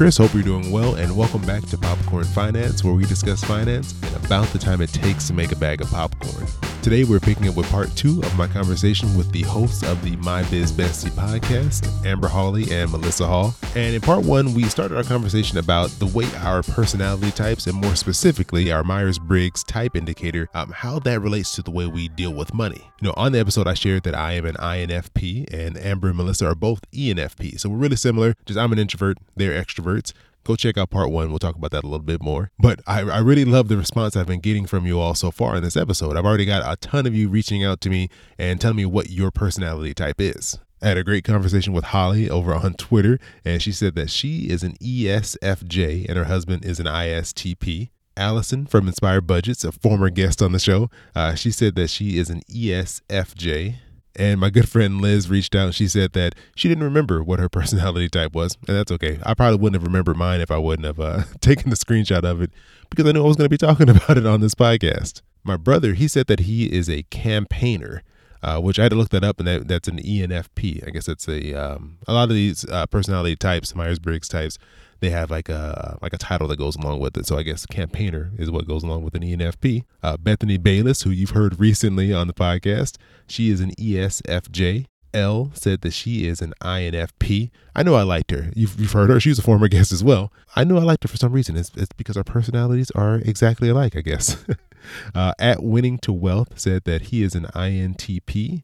Chris. 0.00 0.16
Hope 0.16 0.32
you're 0.32 0.42
doing 0.42 0.70
well, 0.70 0.94
and 0.94 1.14
welcome 1.14 1.42
back 1.42 1.62
to 1.66 1.76
Popcorn 1.76 2.24
Finance, 2.24 2.82
where 2.82 2.94
we 2.94 3.04
discuss 3.04 3.44
finance 3.44 3.92
and 4.02 4.24
about 4.24 4.46
the 4.46 4.58
time 4.58 4.80
it 4.80 4.88
takes 4.88 5.26
to 5.26 5.34
make 5.34 5.52
a 5.52 5.56
bag 5.56 5.82
of 5.82 5.90
popcorn. 5.90 6.69
Today, 6.82 7.04
we're 7.04 7.20
picking 7.20 7.46
up 7.46 7.56
with 7.56 7.70
part 7.70 7.94
two 7.94 8.22
of 8.22 8.38
my 8.38 8.46
conversation 8.46 9.14
with 9.14 9.30
the 9.32 9.42
hosts 9.42 9.82
of 9.82 10.02
the 10.02 10.16
My 10.16 10.42
Biz 10.44 10.72
Bestie 10.72 11.10
podcast, 11.10 12.06
Amber 12.06 12.26
Hawley 12.26 12.62
and 12.72 12.88
Maelisa 12.88 13.26
Hall. 13.26 13.54
And 13.76 13.94
in 13.94 14.00
part 14.00 14.24
one, 14.24 14.54
we 14.54 14.64
started 14.64 14.96
our 14.96 15.04
conversation 15.04 15.58
about 15.58 15.90
the 15.98 16.06
way 16.06 16.24
our 16.38 16.62
personality 16.62 17.32
types, 17.32 17.66
and 17.66 17.78
more 17.78 17.94
specifically, 17.96 18.72
our 18.72 18.82
Myers 18.82 19.18
Briggs 19.18 19.62
type 19.62 19.94
indicator, 19.94 20.48
um, 20.54 20.70
how 20.70 20.98
that 21.00 21.20
relates 21.20 21.54
to 21.56 21.62
the 21.62 21.70
way 21.70 21.86
we 21.86 22.08
deal 22.08 22.32
with 22.32 22.54
money. 22.54 22.90
You 23.02 23.08
know, 23.08 23.14
on 23.14 23.32
the 23.32 23.40
episode, 23.40 23.68
I 23.68 23.74
shared 23.74 24.04
that 24.04 24.14
I 24.14 24.32
am 24.32 24.46
an 24.46 24.54
INFP, 24.54 25.52
and 25.52 25.76
Amber 25.76 26.08
and 26.08 26.18
Maelisa 26.18 26.50
are 26.50 26.54
both 26.54 26.80
ENFP. 26.92 27.60
So 27.60 27.68
we're 27.68 27.76
really 27.76 27.96
similar, 27.96 28.34
just 28.46 28.58
I'm 28.58 28.72
an 28.72 28.78
introvert, 28.78 29.18
they're 29.36 29.62
extroverts 29.62 30.14
go 30.50 30.56
check 30.56 30.76
out 30.76 30.90
part 30.90 31.10
one. 31.10 31.30
We'll 31.30 31.38
talk 31.38 31.54
about 31.54 31.70
that 31.70 31.84
a 31.84 31.86
little 31.86 32.04
bit 32.04 32.22
more. 32.22 32.50
But 32.58 32.80
I, 32.86 33.00
I, 33.02 33.18
really 33.18 33.44
love 33.44 33.68
the 33.68 33.76
response 33.76 34.16
I've 34.16 34.26
been 34.26 34.40
getting 34.40 34.66
from 34.66 34.86
you 34.86 34.98
all 34.98 35.14
so 35.14 35.30
far 35.30 35.56
in 35.56 35.62
this 35.62 35.76
episode. 35.76 36.16
I've 36.16 36.24
already 36.24 36.44
got 36.44 36.70
a 36.70 36.76
ton 36.76 37.06
of 37.06 37.14
you 37.14 37.28
reaching 37.28 37.64
out 37.64 37.80
to 37.82 37.90
me 37.90 38.08
and 38.38 38.60
telling 38.60 38.76
me 38.76 38.84
what 38.84 39.10
your 39.10 39.30
personality 39.30 39.94
type 39.94 40.20
is. 40.20 40.58
I 40.82 40.88
had 40.88 40.96
a 40.96 41.04
great 41.04 41.24
conversation 41.24 41.72
with 41.72 41.84
Holly 41.84 42.28
over 42.28 42.54
on 42.54 42.74
Twitter, 42.74 43.18
and 43.44 43.62
she 43.62 43.70
said 43.70 43.94
that 43.96 44.10
she 44.10 44.50
is 44.50 44.62
an 44.62 44.76
ESFJ 44.78 46.06
and 46.08 46.16
her 46.16 46.24
husband 46.24 46.64
is 46.64 46.80
an 46.80 46.86
ISTP. 46.86 47.90
Allison 48.16 48.66
from 48.66 48.88
Inspired 48.88 49.26
Budgets, 49.26 49.62
a 49.62 49.72
former 49.72 50.10
guest 50.10 50.42
on 50.42 50.52
the 50.52 50.58
show, 50.58 50.90
uh, 51.14 51.34
she 51.34 51.50
said 51.50 51.74
that 51.76 51.90
she 51.90 52.18
is 52.18 52.28
an 52.28 52.42
ESFJ 52.50 53.76
and 54.16 54.40
my 54.40 54.50
good 54.50 54.68
friend 54.68 55.00
Liz 55.00 55.30
reached 55.30 55.54
out 55.54 55.66
and 55.66 55.74
she 55.74 55.88
said 55.88 56.12
that 56.12 56.34
she 56.56 56.68
didn't 56.68 56.84
remember 56.84 57.22
what 57.22 57.38
her 57.38 57.48
personality 57.60 58.08
type 58.08 58.34
was. 58.34 58.56
And 58.66 58.76
that's 58.76 58.92
okay. 58.92 59.18
I 59.24 59.34
probably 59.34 59.58
wouldn't 59.58 59.80
have 59.80 59.86
remembered 59.86 60.16
mine 60.16 60.40
if 60.40 60.50
I 60.50 60.58
wouldn't 60.58 60.86
have 60.86 61.00
uh, 61.00 61.22
taken 61.40 61.70
the 61.70 61.76
screenshot 61.76 62.24
of 62.24 62.42
it 62.42 62.50
because 62.88 63.06
I 63.06 63.12
knew 63.12 63.24
I 63.24 63.28
was 63.28 63.36
going 63.36 63.46
to 63.46 63.50
be 63.50 63.58
talking 63.58 63.88
about 63.88 64.18
it 64.18 64.26
on 64.26 64.40
this 64.40 64.54
podcast. 64.54 65.22
My 65.44 65.56
brother, 65.56 65.94
he 65.94 66.08
said 66.08 66.26
that 66.26 66.40
he 66.40 66.72
is 66.72 66.88
a 66.88 67.02
campaigner. 67.04 68.02
Uh, 68.42 68.58
which 68.58 68.78
I 68.78 68.84
had 68.84 68.92
to 68.92 68.96
look 68.96 69.10
that 69.10 69.22
up, 69.22 69.38
and 69.38 69.46
that, 69.46 69.68
that's 69.68 69.86
an 69.86 69.98
ENFP. 69.98 70.88
I 70.88 70.88
guess 70.92 71.08
it's 71.08 71.28
a 71.28 71.52
um, 71.52 71.98
a 72.08 72.14
lot 72.14 72.30
of 72.30 72.34
these 72.34 72.64
uh, 72.70 72.86
personality 72.86 73.36
types, 73.36 73.74
Myers 73.74 73.98
Briggs 73.98 74.30
types 74.30 74.56
they 75.00 75.10
have 75.10 75.30
like 75.30 75.48
a 75.48 75.98
like 76.00 76.12
a 76.12 76.18
title 76.18 76.48
that 76.48 76.58
goes 76.58 76.76
along 76.76 77.00
with 77.00 77.16
it. 77.16 77.26
So 77.26 77.36
I 77.36 77.42
guess 77.42 77.66
campaigner 77.66 78.32
is 78.38 78.50
what 78.50 78.68
goes 78.68 78.82
along 78.82 79.02
with 79.02 79.14
an 79.14 79.22
ENFP. 79.22 79.84
Uh, 80.02 80.16
Bethany 80.16 80.58
Bayless, 80.58 81.02
who 81.02 81.10
you've 81.10 81.30
heard 81.30 81.58
recently 81.60 82.12
on 82.12 82.26
the 82.26 82.34
podcast, 82.34 82.96
she 83.26 83.50
is 83.50 83.60
an 83.60 83.72
ESFJ. 83.72 84.86
L 85.12 85.50
said 85.54 85.80
that 85.80 85.92
she 85.92 86.28
is 86.28 86.40
an 86.40 86.54
INFP. 86.60 87.50
I 87.74 87.82
know 87.82 87.94
I 87.94 88.02
liked 88.02 88.30
her. 88.30 88.50
You've, 88.54 88.78
you've 88.78 88.92
heard 88.92 89.10
her. 89.10 89.18
She 89.18 89.30
was 89.30 89.40
a 89.40 89.42
former 89.42 89.66
guest 89.68 89.90
as 89.90 90.04
well. 90.04 90.32
I 90.54 90.62
knew 90.62 90.78
I 90.78 90.82
liked 90.82 91.02
her 91.02 91.08
for 91.08 91.16
some 91.16 91.32
reason. 91.32 91.56
It's, 91.56 91.72
it's 91.76 91.92
because 91.96 92.16
our 92.16 92.22
personalities 92.22 92.92
are 92.92 93.16
exactly 93.16 93.68
alike, 93.68 93.96
I 93.96 94.02
guess. 94.02 94.44
uh, 95.14 95.32
at 95.40 95.64
Winning 95.64 95.98
to 95.98 96.12
Wealth 96.12 96.60
said 96.60 96.84
that 96.84 97.02
he 97.02 97.24
is 97.24 97.34
an 97.34 97.46
INTP. 97.46 98.62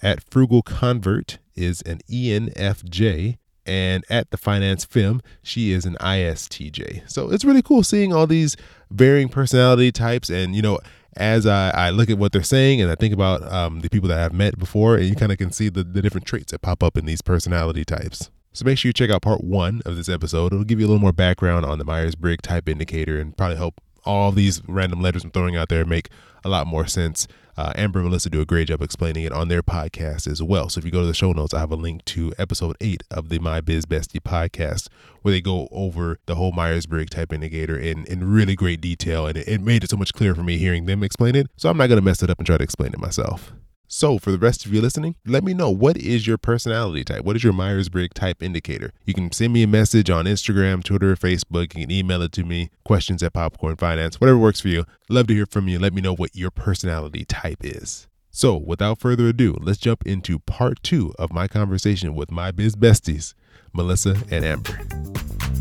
At 0.00 0.22
Frugal 0.22 0.62
Convert 0.62 1.38
is 1.54 1.82
an 1.82 2.00
ENFJ 2.08 3.38
and 3.66 4.04
at 4.10 4.30
the 4.30 4.36
finance 4.36 4.84
film 4.84 5.20
she 5.42 5.72
is 5.72 5.84
an 5.84 5.96
istj 6.00 7.10
so 7.10 7.30
it's 7.30 7.44
really 7.44 7.62
cool 7.62 7.82
seeing 7.82 8.12
all 8.12 8.26
these 8.26 8.56
varying 8.90 9.28
personality 9.28 9.90
types. 9.92 10.28
And 10.28 10.54
you 10.54 10.62
know 10.62 10.78
as 11.16 11.46
I, 11.46 11.70
I 11.70 11.90
look 11.90 12.08
at 12.08 12.16
what 12.16 12.32
they're 12.32 12.42
saying 12.42 12.80
and 12.80 12.90
i 12.90 12.94
think 12.94 13.12
about 13.12 13.42
um, 13.52 13.80
the 13.80 13.90
people 13.90 14.08
that 14.08 14.18
i've 14.18 14.32
met 14.32 14.58
before 14.58 14.96
and 14.96 15.06
you 15.06 15.14
kind 15.14 15.30
of 15.30 15.36
can 15.36 15.52
see 15.52 15.68
the, 15.68 15.84
the 15.84 16.00
different 16.00 16.26
traits 16.26 16.52
that 16.52 16.62
pop 16.62 16.82
up 16.82 16.96
in 16.96 17.04
these 17.04 17.20
personality 17.20 17.84
types. 17.84 18.30
So 18.54 18.64
make 18.64 18.78
sure 18.78 18.90
you 18.90 18.92
check 18.92 19.10
out 19.10 19.22
part 19.22 19.42
one 19.42 19.80
of 19.86 19.96
this 19.96 20.10
episode. 20.10 20.52
It'll 20.52 20.64
give 20.64 20.78
you 20.78 20.86
a 20.86 20.88
little 20.88 21.00
more 21.00 21.12
background 21.12 21.64
on 21.64 21.78
the 21.78 21.84
myers-briggs 21.84 22.42
type 22.42 22.68
indicator 22.68 23.18
and 23.18 23.34
probably 23.34 23.56
help 23.56 23.80
all 24.04 24.32
these 24.32 24.62
random 24.66 25.00
letters 25.00 25.24
i'm 25.24 25.30
throwing 25.30 25.56
out 25.56 25.68
there 25.68 25.84
make 25.84 26.08
a 26.44 26.48
lot 26.48 26.66
more 26.66 26.86
sense 26.86 27.28
uh, 27.56 27.72
Amber 27.76 28.00
and 28.00 28.10
Maelisa 28.10 28.30
do 28.30 28.40
a 28.40 28.46
great 28.46 28.68
job 28.68 28.82
explaining 28.82 29.24
it 29.24 29.32
on 29.32 29.48
their 29.48 29.62
podcast 29.62 30.26
as 30.26 30.42
well. 30.42 30.68
So 30.68 30.78
if 30.78 30.84
you 30.84 30.90
go 30.90 31.00
to 31.00 31.06
the 31.06 31.14
show 31.14 31.32
notes, 31.32 31.54
I 31.54 31.60
have 31.60 31.72
a 31.72 31.76
link 31.76 32.04
to 32.06 32.32
episode 32.38 32.76
eight 32.80 33.02
of 33.10 33.28
the 33.28 33.38
My 33.38 33.60
Biz 33.60 33.86
Bestie 33.86 34.20
podcast 34.20 34.88
where 35.22 35.32
they 35.32 35.40
go 35.40 35.68
over 35.70 36.18
the 36.26 36.34
whole 36.34 36.52
Myers 36.52 36.86
Briggs 36.86 37.10
type 37.10 37.32
indicator 37.32 37.78
in, 37.78 38.04
in 38.06 38.30
really 38.30 38.54
great 38.54 38.80
detail. 38.80 39.26
And 39.26 39.36
it, 39.36 39.48
it 39.48 39.60
made 39.60 39.84
it 39.84 39.90
so 39.90 39.96
much 39.96 40.12
clearer 40.12 40.34
for 40.34 40.42
me 40.42 40.58
hearing 40.58 40.86
them 40.86 41.02
explain 41.02 41.34
it. 41.34 41.48
So 41.56 41.68
I'm 41.68 41.76
not 41.76 41.88
going 41.88 41.98
to 41.98 42.04
mess 42.04 42.22
it 42.22 42.30
up 42.30 42.38
and 42.38 42.46
try 42.46 42.56
to 42.56 42.64
explain 42.64 42.92
it 42.92 42.98
myself. 42.98 43.52
So, 43.94 44.18
for 44.18 44.32
the 44.32 44.38
rest 44.38 44.64
of 44.64 44.72
you 44.72 44.80
listening, 44.80 45.16
let 45.26 45.44
me 45.44 45.52
know 45.52 45.68
what 45.68 45.98
is 45.98 46.26
your 46.26 46.38
personality 46.38 47.04
type? 47.04 47.26
What 47.26 47.36
is 47.36 47.44
your 47.44 47.52
Myers 47.52 47.90
Briggs 47.90 48.14
type 48.14 48.42
indicator? 48.42 48.94
You 49.04 49.12
can 49.12 49.30
send 49.32 49.52
me 49.52 49.62
a 49.64 49.66
message 49.66 50.08
on 50.08 50.24
Instagram, 50.24 50.82
Twitter, 50.82 51.14
Facebook. 51.14 51.76
You 51.76 51.84
can 51.84 51.90
email 51.90 52.22
it 52.22 52.32
to 52.32 52.42
me, 52.42 52.70
questions 52.86 53.22
at 53.22 53.34
Popcorn 53.34 53.76
Finance, 53.76 54.18
whatever 54.18 54.38
works 54.38 54.62
for 54.62 54.68
you. 54.68 54.86
Love 55.10 55.26
to 55.26 55.34
hear 55.34 55.44
from 55.44 55.68
you. 55.68 55.78
Let 55.78 55.92
me 55.92 56.00
know 56.00 56.14
what 56.14 56.34
your 56.34 56.50
personality 56.50 57.26
type 57.26 57.58
is. 57.60 58.08
So, 58.30 58.56
without 58.56 58.98
further 58.98 59.26
ado, 59.26 59.58
let's 59.60 59.76
jump 59.76 60.06
into 60.06 60.38
part 60.38 60.82
two 60.82 61.12
of 61.18 61.30
my 61.30 61.46
conversation 61.46 62.14
with 62.14 62.30
my 62.30 62.50
biz 62.50 62.74
besties, 62.74 63.34
Maelisa 63.76 64.22
and 64.32 64.42
Amber. 64.42 65.51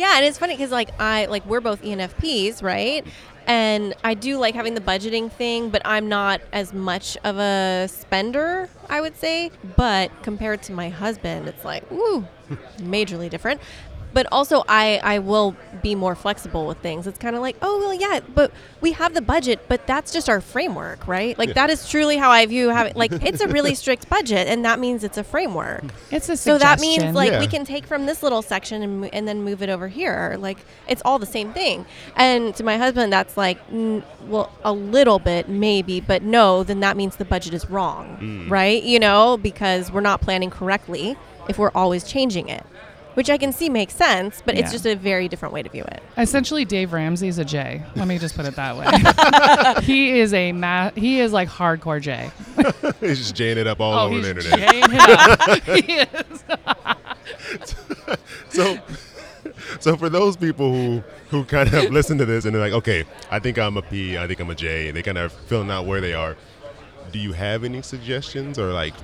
Yeah, 0.00 0.16
and 0.16 0.24
it's 0.24 0.38
funny 0.38 0.54
because 0.54 0.70
like 0.70 0.98
I 0.98 1.26
like 1.26 1.44
we're 1.44 1.60
both 1.60 1.82
ENFPs, 1.82 2.62
right? 2.62 3.06
And 3.46 3.92
I 4.02 4.14
do 4.14 4.38
like 4.38 4.54
having 4.54 4.72
the 4.72 4.80
budgeting 4.80 5.30
thing, 5.30 5.68
but 5.68 5.82
I'm 5.84 6.08
not 6.08 6.40
as 6.54 6.72
much 6.72 7.18
of 7.22 7.36
a 7.36 7.86
spender, 7.86 8.70
I 8.88 9.02
would 9.02 9.14
say. 9.16 9.50
But 9.76 10.10
compared 10.22 10.62
to 10.64 10.72
my 10.72 10.88
husband, 10.88 11.48
it's 11.48 11.66
like, 11.66 11.90
woo, 11.90 12.26
majorly 12.78 13.28
different 13.28 13.60
but 14.12 14.26
also 14.32 14.64
I 14.68 15.00
I 15.02 15.18
will 15.18 15.56
be 15.82 15.94
more 15.94 16.14
flexible 16.14 16.66
with 16.66 16.78
things. 16.78 17.06
It's 17.06 17.18
kind 17.18 17.36
of 17.36 17.42
like, 17.42 17.56
oh 17.62 17.78
well, 17.78 17.94
yeah, 17.94 18.20
but 18.34 18.52
we 18.80 18.92
have 18.92 19.14
the 19.14 19.22
budget, 19.22 19.60
but 19.68 19.86
that's 19.86 20.12
just 20.12 20.28
our 20.28 20.40
framework, 20.40 21.06
right? 21.06 21.38
Like 21.38 21.48
yeah. 21.48 21.54
that 21.54 21.70
is 21.70 21.88
truly 21.88 22.16
how 22.16 22.30
I 22.30 22.46
view 22.46 22.68
having 22.68 22.94
like 22.94 23.12
it's 23.12 23.40
a 23.40 23.48
really 23.48 23.74
strict 23.82 24.08
budget, 24.08 24.48
and 24.48 24.64
that 24.64 24.78
means 24.78 25.04
it's 25.04 25.18
a 25.18 25.24
framework. 25.24 25.84
It's 26.10 26.28
a 26.28 26.36
so 26.36 26.58
that 26.58 26.80
means 26.80 27.14
like 27.14 27.32
yeah. 27.32 27.40
we 27.40 27.46
can 27.46 27.64
take 27.64 27.86
from 27.86 28.06
this 28.06 28.22
little 28.22 28.42
section 28.42 28.82
and 28.82 29.14
and 29.14 29.26
then 29.28 29.42
move 29.42 29.62
it 29.62 29.68
over 29.68 29.88
here. 29.88 30.36
Like 30.38 30.58
it's 30.88 31.02
all 31.04 31.18
the 31.18 31.26
same 31.26 31.52
thing. 31.52 31.86
And 32.16 32.54
to 32.56 32.64
my 32.64 32.76
husband, 32.76 33.12
that's 33.12 33.36
like, 33.36 33.58
n- 33.70 34.02
well, 34.26 34.50
a 34.64 34.72
little 34.72 35.18
bit 35.18 35.48
maybe, 35.48 36.00
but 36.00 36.22
no, 36.22 36.62
then 36.64 36.80
that 36.80 36.96
means 36.96 37.16
the 37.16 37.24
budget 37.24 37.54
is 37.54 37.68
wrong, 37.70 38.18
mm. 38.20 38.50
right? 38.50 38.82
You 38.82 38.98
know, 38.98 39.36
because 39.36 39.90
we're 39.90 40.00
not 40.00 40.20
planning 40.20 40.50
correctly 40.50 41.16
if 41.48 41.58
we're 41.58 41.72
always 41.74 42.04
changing 42.04 42.48
it 42.48 42.64
which 43.14 43.30
I 43.30 43.38
can 43.38 43.52
see 43.52 43.68
makes 43.68 43.94
sense, 43.94 44.42
but 44.44 44.54
yeah. 44.54 44.62
it's 44.62 44.72
just 44.72 44.86
a 44.86 44.94
very 44.94 45.28
different 45.28 45.52
way 45.54 45.62
to 45.62 45.68
view 45.68 45.84
it. 45.84 46.02
Essentially, 46.16 46.64
Dave 46.64 46.92
Ramsey 46.92 47.28
is 47.28 47.38
a 47.38 47.44
J. 47.44 47.82
Let 47.96 48.08
me 48.08 48.18
just 48.18 48.36
put 48.36 48.46
it 48.46 48.56
that 48.56 48.76
way. 48.76 49.82
he 49.84 50.20
is 50.20 50.32
a 50.34 50.52
ma- 50.52 50.90
He 50.90 51.20
is 51.20 51.32
like 51.32 51.48
hardcore 51.48 52.00
J. 52.00 52.30
He's 53.00 53.18
just 53.18 53.34
Jing 53.34 53.58
it 53.58 53.66
up 53.66 53.80
all 53.80 53.94
oh, 53.94 54.06
over 54.06 54.20
the 54.20 54.30
internet. 54.30 55.62
he 55.84 55.94
is. 55.94 56.44
so, 58.50 58.78
so 59.80 59.96
for 59.96 60.08
those 60.08 60.36
people 60.36 60.72
who 60.72 61.02
who 61.30 61.44
kind 61.44 61.72
of 61.72 61.90
listen 61.90 62.18
to 62.18 62.26
this 62.26 62.44
and 62.44 62.54
they're 62.54 62.62
like, 62.62 62.72
okay, 62.72 63.04
I 63.30 63.38
think 63.38 63.58
I'm 63.58 63.76
a 63.76 63.82
P, 63.82 64.18
I 64.18 64.26
think 64.26 64.40
I'm 64.40 64.50
a 64.50 64.54
J, 64.54 64.88
and 64.88 64.96
they 64.96 65.02
kind 65.02 65.18
of 65.18 65.32
filling 65.32 65.70
out 65.70 65.86
where 65.86 66.00
they 66.00 66.12
are. 66.12 66.36
Do 67.12 67.18
you 67.18 67.32
have 67.32 67.64
any 67.64 67.82
suggestions 67.82 68.58
or 68.58 68.72
like 68.72 68.94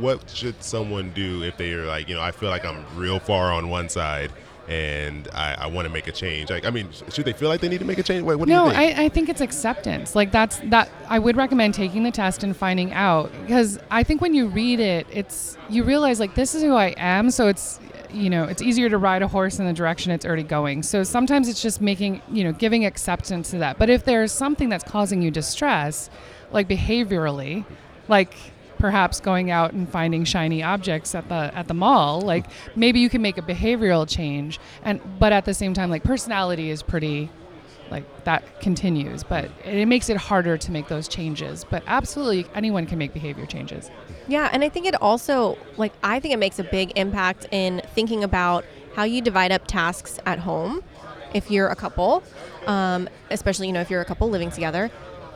what 0.00 0.28
should 0.30 0.62
someone 0.62 1.10
do 1.10 1.42
if 1.42 1.56
they 1.56 1.72
are 1.72 1.86
like, 1.86 2.08
you 2.08 2.14
know, 2.14 2.22
I 2.22 2.30
feel 2.30 2.48
like 2.48 2.64
I'm 2.64 2.84
real 2.96 3.18
far 3.18 3.52
on 3.52 3.68
one 3.68 3.88
side 3.88 4.30
and 4.68 5.28
I, 5.34 5.54
I 5.54 5.66
want 5.66 5.86
to 5.86 5.92
make 5.92 6.06
a 6.06 6.12
change. 6.12 6.50
Like, 6.50 6.64
I 6.64 6.70
mean, 6.70 6.88
should 7.10 7.24
they 7.24 7.32
feel 7.32 7.48
like 7.48 7.60
they 7.60 7.68
need 7.68 7.80
to 7.80 7.84
make 7.84 7.98
a 7.98 8.02
change? 8.02 8.22
What 8.22 8.38
no, 8.38 8.44
do 8.46 8.52
you 8.52 8.78
think? 8.78 8.98
I, 8.98 9.04
I 9.04 9.08
think 9.08 9.28
it's 9.28 9.40
acceptance. 9.40 10.14
Like 10.14 10.30
that's 10.30 10.58
that. 10.64 10.88
I 11.08 11.18
would 11.18 11.36
recommend 11.36 11.74
taking 11.74 12.02
the 12.04 12.10
test 12.10 12.42
and 12.42 12.56
finding 12.56 12.92
out 12.92 13.30
because 13.42 13.78
I 13.90 14.02
think 14.02 14.20
when 14.20 14.34
you 14.34 14.48
read 14.48 14.80
it, 14.80 15.06
it's 15.10 15.56
you 15.68 15.84
realize 15.84 16.20
like 16.20 16.34
this 16.34 16.54
is 16.54 16.62
who 16.62 16.74
I 16.74 16.94
am. 16.96 17.30
So 17.30 17.48
it's 17.48 17.80
you 18.10 18.30
know 18.30 18.44
it's 18.44 18.62
easier 18.62 18.88
to 18.88 18.98
ride 18.98 19.22
a 19.22 19.28
horse 19.28 19.58
in 19.58 19.66
the 19.66 19.72
direction 19.72 20.12
it's 20.12 20.24
already 20.24 20.42
going. 20.42 20.82
So 20.82 21.02
sometimes 21.02 21.48
it's 21.48 21.60
just 21.60 21.80
making 21.80 22.22
you 22.30 22.44
know 22.44 22.52
giving 22.52 22.84
acceptance 22.84 23.50
to 23.50 23.58
that. 23.58 23.78
But 23.78 23.90
if 23.90 24.04
there's 24.04 24.32
something 24.32 24.68
that's 24.68 24.84
causing 24.84 25.22
you 25.22 25.30
distress, 25.30 26.08
like 26.52 26.68
behaviorally, 26.68 27.64
like 28.08 28.34
perhaps 28.82 29.20
going 29.20 29.48
out 29.48 29.72
and 29.72 29.88
finding 29.88 30.24
shiny 30.24 30.60
objects 30.60 31.14
at 31.14 31.28
the 31.28 31.52
at 31.54 31.68
the 31.68 31.74
mall 31.74 32.20
like 32.20 32.44
maybe 32.74 32.98
you 32.98 33.08
can 33.08 33.22
make 33.22 33.38
a 33.38 33.42
behavioral 33.42 34.08
change. 34.08 34.58
And 34.82 35.00
but 35.20 35.32
at 35.32 35.44
the 35.44 35.54
same 35.54 35.72
time 35.72 35.88
like 35.88 36.02
personality 36.02 36.68
is 36.68 36.82
pretty 36.82 37.30
like 37.92 38.24
that 38.24 38.60
continues 38.60 39.22
but 39.22 39.48
it 39.64 39.86
makes 39.86 40.10
it 40.10 40.16
harder 40.16 40.58
to 40.58 40.72
make 40.72 40.88
those 40.88 41.06
changes. 41.06 41.62
But 41.62 41.84
absolutely 41.86 42.44
anyone 42.56 42.86
can 42.86 42.98
make 42.98 43.14
behavior 43.14 43.46
changes. 43.46 43.88
Yeah 44.26 44.50
and 44.52 44.64
i 44.64 44.68
think 44.68 44.86
it 44.86 45.00
also 45.00 45.56
like 45.76 45.92
i 46.02 46.18
think 46.18 46.34
it 46.34 46.38
makes 46.38 46.58
a 46.58 46.64
big 46.64 46.90
impact 46.96 47.46
in 47.52 47.82
thinking 47.94 48.24
about 48.24 48.64
how 48.96 49.04
you 49.04 49.22
divide 49.22 49.52
up 49.52 49.68
tasks 49.68 50.18
at 50.26 50.40
home 50.40 50.82
if 51.34 51.52
you're 51.52 51.68
a 51.68 51.76
couple 51.76 52.24
um, 52.66 53.08
especially 53.30 53.68
you 53.68 53.72
know 53.72 53.80
if 53.80 53.90
you're 53.90 54.00
a 54.00 54.04
couple 54.04 54.28
living 54.28 54.50
together 54.50 54.90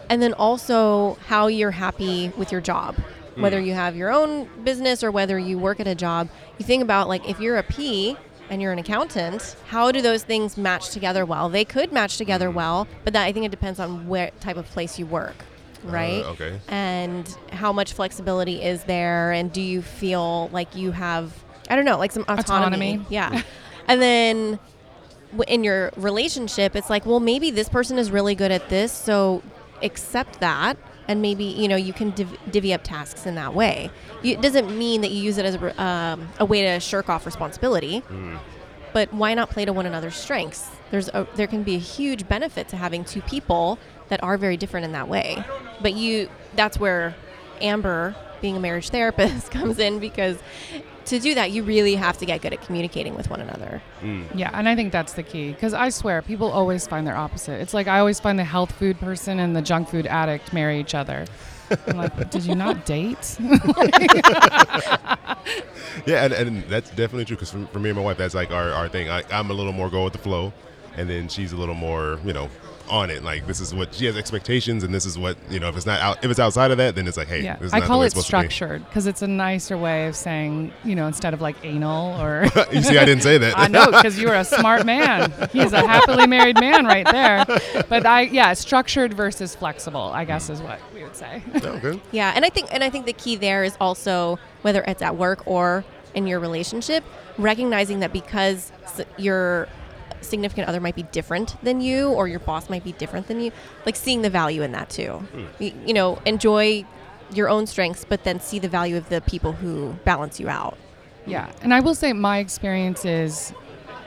and 0.09 0.21
then 0.21 0.33
also 0.35 1.17
how 1.27 1.47
you're 1.47 1.73
happy 1.73 2.33
with 2.37 2.51
your 2.53 2.61
job 2.61 2.97
whether 3.37 3.61
you 3.61 3.75
have 3.75 3.97
your 3.97 4.11
own 4.11 4.49
business 4.65 5.03
or 5.03 5.11
whether 5.11 5.39
you 5.39 5.59
work 5.59 5.81
at 5.81 5.87
a 5.87 5.95
job. 5.95 6.29
You 6.59 6.65
think 6.65 6.83
about 6.83 7.09
like 7.09 7.29
if 7.29 7.41
you're 7.41 7.57
a 7.57 7.63
P 7.63 8.17
and 8.49 8.63
you're 8.63 8.73
an 8.73 8.79
accountant, 8.79 9.57
how 9.67 9.93
do 9.93 10.01
those 10.01 10.23
things 10.23 10.57
match 10.57 10.91
together 10.91 11.25
well? 11.25 11.49
They 11.49 11.65
could 11.65 11.93
match 11.93 12.17
together 12.17 12.51
well, 12.51 12.87
but 13.05 13.13
that 13.13 13.25
I 13.25 13.33
think 13.33 13.47
it 13.47 13.51
depends 13.51 13.81
on 13.81 14.07
what 14.07 14.39
type 14.41 14.57
of 14.57 14.67
place 14.67 14.99
you 14.99 15.07
work, 15.07 15.37
right? 15.85 16.25
Uh, 16.25 16.31
okay. 16.31 16.61
And 16.69 17.37
how 17.53 17.73
much 17.73 17.93
flexibility 17.93 18.63
is 18.63 18.85
there 18.85 19.33
and 19.33 19.53
do 19.53 19.61
you 19.61 19.83
feel 19.83 20.49
like 20.53 20.75
you 20.77 20.93
have 20.93 21.33
I 21.69 21.77
don't 21.77 21.85
know, 21.85 21.99
like 21.99 22.13
some 22.13 22.25
autonomy. 22.29 22.95
Autonomy. 22.95 23.07
Yeah. 23.09 23.43
and 23.89 24.01
then 24.01 24.59
in 25.49 25.65
your 25.65 25.91
relationship, 25.97 26.77
it's 26.77 26.91
like, 26.91 27.07
well, 27.07 27.21
maybe 27.21 27.51
this 27.51 27.69
person 27.69 27.99
is 27.99 28.11
really 28.11 28.35
good 28.35 28.51
at 28.51 28.69
this, 28.69 28.93
so 28.93 29.43
accept 29.83 30.41
that, 30.41 30.77
and 31.09 31.23
maybe 31.23 31.45
you 31.45 31.69
know 31.69 31.77
you 31.77 31.93
can 31.93 32.11
div- 32.11 32.39
divvy 32.51 32.73
up 32.73 32.83
tasks 32.83 33.27
in 33.27 33.35
that 33.37 33.55
way. 33.55 33.91
You, 34.23 34.35
it 34.35 34.41
doesn't 34.43 34.77
mean 34.77 35.01
that 35.03 35.11
you 35.11 35.23
use 35.23 35.39
it 35.39 35.45
as 35.45 35.55
a, 35.55 35.83
um, 35.83 36.29
a 36.39 36.45
way 36.45 36.63
to 36.63 36.81
shirk 36.81 37.09
off 37.09 37.27
responsibility, 37.27 38.03
but 38.93 39.13
why 39.13 39.35
not 39.35 39.51
play 39.51 39.65
to 39.65 39.73
one 39.73 39.87
another's 39.87 40.17
strengths? 40.17 40.69
There's 40.91 41.09
a, 41.09 41.27
there 41.37 41.47
can 41.47 41.63
be 41.63 41.75
a 41.75 41.79
huge 41.79 42.29
benefit 42.29 42.69
to 42.69 42.77
having 42.77 43.05
two 43.05 43.21
people 43.23 43.79
that 44.09 44.23
are 44.23 44.39
very 44.39 44.57
different 44.57 44.85
in 44.85 44.93
that 44.93 45.09
way. 45.09 45.43
But 45.83 45.95
you, 45.95 46.29
that's 46.55 46.79
where 46.79 47.15
Amber, 47.61 48.15
being 48.41 48.57
a 48.57 48.61
marriage 48.61 48.91
therapist, 48.91 49.51
comes 49.51 49.79
in 49.79 49.99
because 49.99 50.39
to 51.07 51.19
do 51.19 51.35
that, 51.35 51.51
you 51.51 51.63
really 51.63 51.95
have 51.95 52.19
to 52.19 52.27
get 52.27 52.43
good 52.43 52.53
at 52.53 52.63
communicating 52.63 53.15
with 53.15 53.31
one 53.31 53.41
another. 53.41 53.83
Hmm. 54.01 54.25
Yeah, 54.35 54.51
and 54.53 54.69
I 54.69 54.77
think 54.77 54.93
that's 54.93 55.15
the 55.15 55.23
key 55.23 55.53
because 55.53 55.75
I 55.75 55.89
swear 55.89 56.23
people 56.23 56.51
always 56.51 56.87
find 56.87 57.07
their 57.07 57.17
opposite. 57.17 57.61
It's 57.61 57.75
like 57.75 57.87
I 57.89 57.99
always 57.99 58.21
find 58.21 58.39
the 58.39 58.45
health 58.45 58.73
food 58.73 58.99
person 58.99 59.39
and 59.41 59.57
the 59.57 59.63
junk 59.63 59.89
food 59.89 60.07
addict 60.07 60.53
marry 60.53 60.81
each 60.81 60.95
other. 60.95 61.27
I'm 61.87 61.97
like, 61.97 62.31
did 62.31 62.45
you 62.45 62.55
not 62.55 62.85
date? 62.87 63.39
Yeah, 66.05 66.25
and, 66.25 66.33
and 66.33 66.63
that's 66.65 66.91
definitely 66.91 67.25
true 67.25 67.37
because 67.37 67.51
for, 67.51 67.67
for 67.67 67.79
me 67.79 67.91
and 67.91 67.99
my 67.99 68.05
wife, 68.05 68.19
that's 68.19 68.35
like 68.35 68.51
our, 68.51 68.71
our 68.71 68.89
thing. 68.89 69.09
I, 69.09 69.23
I'm 69.31 69.51
a 69.51 69.55
little 69.55 69.73
more 69.73 69.89
go 69.89 70.05
with 70.05 70.13
the 70.13 70.19
flow, 70.19 70.53
and 70.97 71.09
then 71.09 71.29
she's 71.29 71.53
a 71.53 71.57
little 71.57 71.75
more, 71.75 72.21
you 72.25 72.33
know, 72.33 72.49
on 72.89 73.11
it. 73.11 73.23
Like 73.25 73.47
this 73.47 73.61
is 73.61 73.75
what 73.75 73.95
she 73.95 74.07
has 74.07 74.17
expectations, 74.17 74.85
and 74.85 74.93
this 74.95 75.07
is 75.07 75.19
what 75.19 75.37
you 75.51 75.61
know. 75.61 75.69
If 75.69 75.77
it's 75.77 75.87
not 75.87 76.01
out, 76.01 76.25
if 76.25 76.31
it's 76.31 76.41
outside 76.41 76.71
of 76.71 76.79
that, 76.79 76.95
then 76.95 77.07
it's 77.09 77.17
like, 77.17 77.29
hey, 77.29 77.43
yeah, 77.43 77.57
this 77.57 77.69
is 77.69 77.73
I 77.75 77.79
not 77.79 77.83
the 77.83 77.87
call 77.89 77.99
way 78.01 78.07
it 78.07 78.07
it's 78.17 78.27
supposed 78.27 78.49
be. 78.49 78.53
structured 78.55 78.85
because 78.87 79.07
it's 79.07 79.23
a 79.23 79.27
nicer 79.27 79.77
way 79.79 80.07
of 80.09 80.17
saying, 80.17 80.73
you 80.85 80.95
know, 80.95 81.07
instead 81.07 81.35
of 81.35 81.41
like 81.41 81.57
anal 81.65 82.21
or. 82.21 82.45
you 82.73 82.83
see, 82.83 82.99
I 82.99 83.05
didn't 83.05 83.23
say 83.23 83.39
that. 83.39 83.55
I 83.59 83.69
know 83.69 83.87
because 83.87 84.19
you 84.19 84.29
were 84.29 84.35
a 84.35 84.45
smart 84.45 84.87
man. 84.87 85.33
He's 85.53 85.73
a 85.73 85.87
happily 85.87 86.27
married 86.27 86.59
man 86.61 86.85
right 86.87 87.07
there. 87.11 87.45
But 87.89 88.07
I, 88.07 88.23
yeah, 88.23 88.53
structured 88.55 89.15
versus 89.15 89.55
flexible, 89.55 90.01
I 90.15 90.25
guess 90.25 90.51
is 90.51 90.61
what 90.61 90.81
we 90.95 91.03
would 91.03 91.17
say. 91.17 91.43
okay. 91.55 92.01
Yeah, 92.13 92.33
and 92.35 92.45
I 92.45 92.51
think 92.51 92.69
and 92.73 92.83
I 92.85 92.91
think 92.91 93.07
the 93.07 93.13
key 93.13 93.37
there 93.37 93.65
is 93.65 93.77
also 93.81 94.39
whether 94.63 94.83
it's 94.83 95.03
at 95.03 95.17
work 95.17 95.47
or 95.47 95.85
in 96.15 96.27
your 96.27 96.41
relationship, 96.41 97.05
recognizing 97.37 98.01
that 98.01 98.13
because 98.13 98.73
s- 98.85 99.03
your 99.19 99.69
significant 100.27 100.69
other 100.69 100.81
might 100.81 100.97
be 100.97 101.05
different 101.05 101.57
than 101.63 101.81
you 101.81 102.11
or 102.11 102.29
your 102.29 102.41
boss 102.41 102.69
might 102.69 102.85
be 102.85 102.93
different 102.93 103.27
than 103.29 103.41
you, 103.41 103.53
like 103.85 103.97
seeing 103.97 104.23
the 104.23 104.31
value 104.31 104.63
in 104.63 104.73
that 104.73 104.91
too. 104.91 105.13
Hmm. 105.13 105.45
Y- 105.61 105.75
You, 105.87 105.95
know, 105.95 106.19
enjoy 106.27 106.85
your 107.33 107.49
own 107.49 107.67
strengths, 107.67 108.05
but 108.05 108.25
then 108.25 108.41
see 108.41 108.59
the 108.59 108.69
value 108.69 108.97
of 108.97 109.09
the 109.09 109.21
people 109.23 109.53
who 109.53 109.95
balance 110.05 110.39
you 110.39 110.49
out. 110.49 110.77
Yeah, 111.27 111.51
and 111.63 111.75
I 111.75 111.81
will 111.81 111.95
say 111.95 112.13
my 112.13 112.39
experience 112.39 113.05
is 113.05 113.53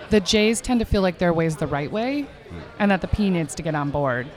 the 0.09 0.19
Jays 0.19 0.61
tend 0.61 0.79
to 0.79 0.85
feel 0.85 1.01
like 1.01 1.17
their 1.17 1.33
way's 1.33 1.57
the 1.57 1.67
right 1.67 1.91
way, 1.91 2.21
hmm. 2.21 2.59
and 2.79 2.91
that 2.91 3.01
the 3.01 3.07
P 3.07 3.29
needs 3.29 3.55
to 3.55 3.63
get 3.63 3.75
on 3.75 3.89
board. 3.91 4.27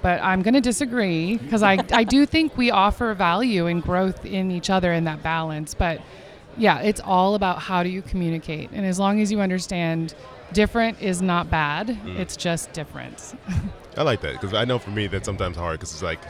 But 0.00 0.22
I'm 0.22 0.42
going 0.42 0.54
to 0.54 0.60
disagree 0.60 1.38
because 1.38 1.64
I, 1.64 1.78
I 1.92 2.04
do 2.04 2.24
think 2.24 2.56
we 2.56 2.70
offer 2.70 3.12
value 3.14 3.66
and 3.66 3.82
growth 3.82 4.24
in 4.24 4.52
each 4.52 4.70
other 4.70 4.92
in 4.92 5.02
that 5.04 5.24
balance. 5.24 5.74
But 5.74 6.00
yeah, 6.56 6.78
it's 6.78 7.00
all 7.00 7.34
about 7.34 7.58
how 7.58 7.82
do 7.82 7.88
you 7.88 8.02
communicate. 8.02 8.70
And 8.72 8.86
as 8.86 9.00
long 9.00 9.20
as 9.20 9.32
you 9.32 9.40
understand 9.40 10.14
different 10.52 11.00
is 11.00 11.22
not 11.22 11.50
bad, 11.50 11.88
mm. 11.88 12.18
it's 12.18 12.36
just 12.36 12.72
different. 12.72 13.34
I 13.96 14.02
like 14.02 14.20
that 14.20 14.32
because 14.32 14.54
I 14.54 14.64
know 14.64 14.78
for 14.78 14.90
me 14.90 15.06
that's 15.06 15.26
sometimes 15.26 15.56
hard 15.56 15.78
because 15.78 15.92
it's 15.92 16.02
like 16.02 16.20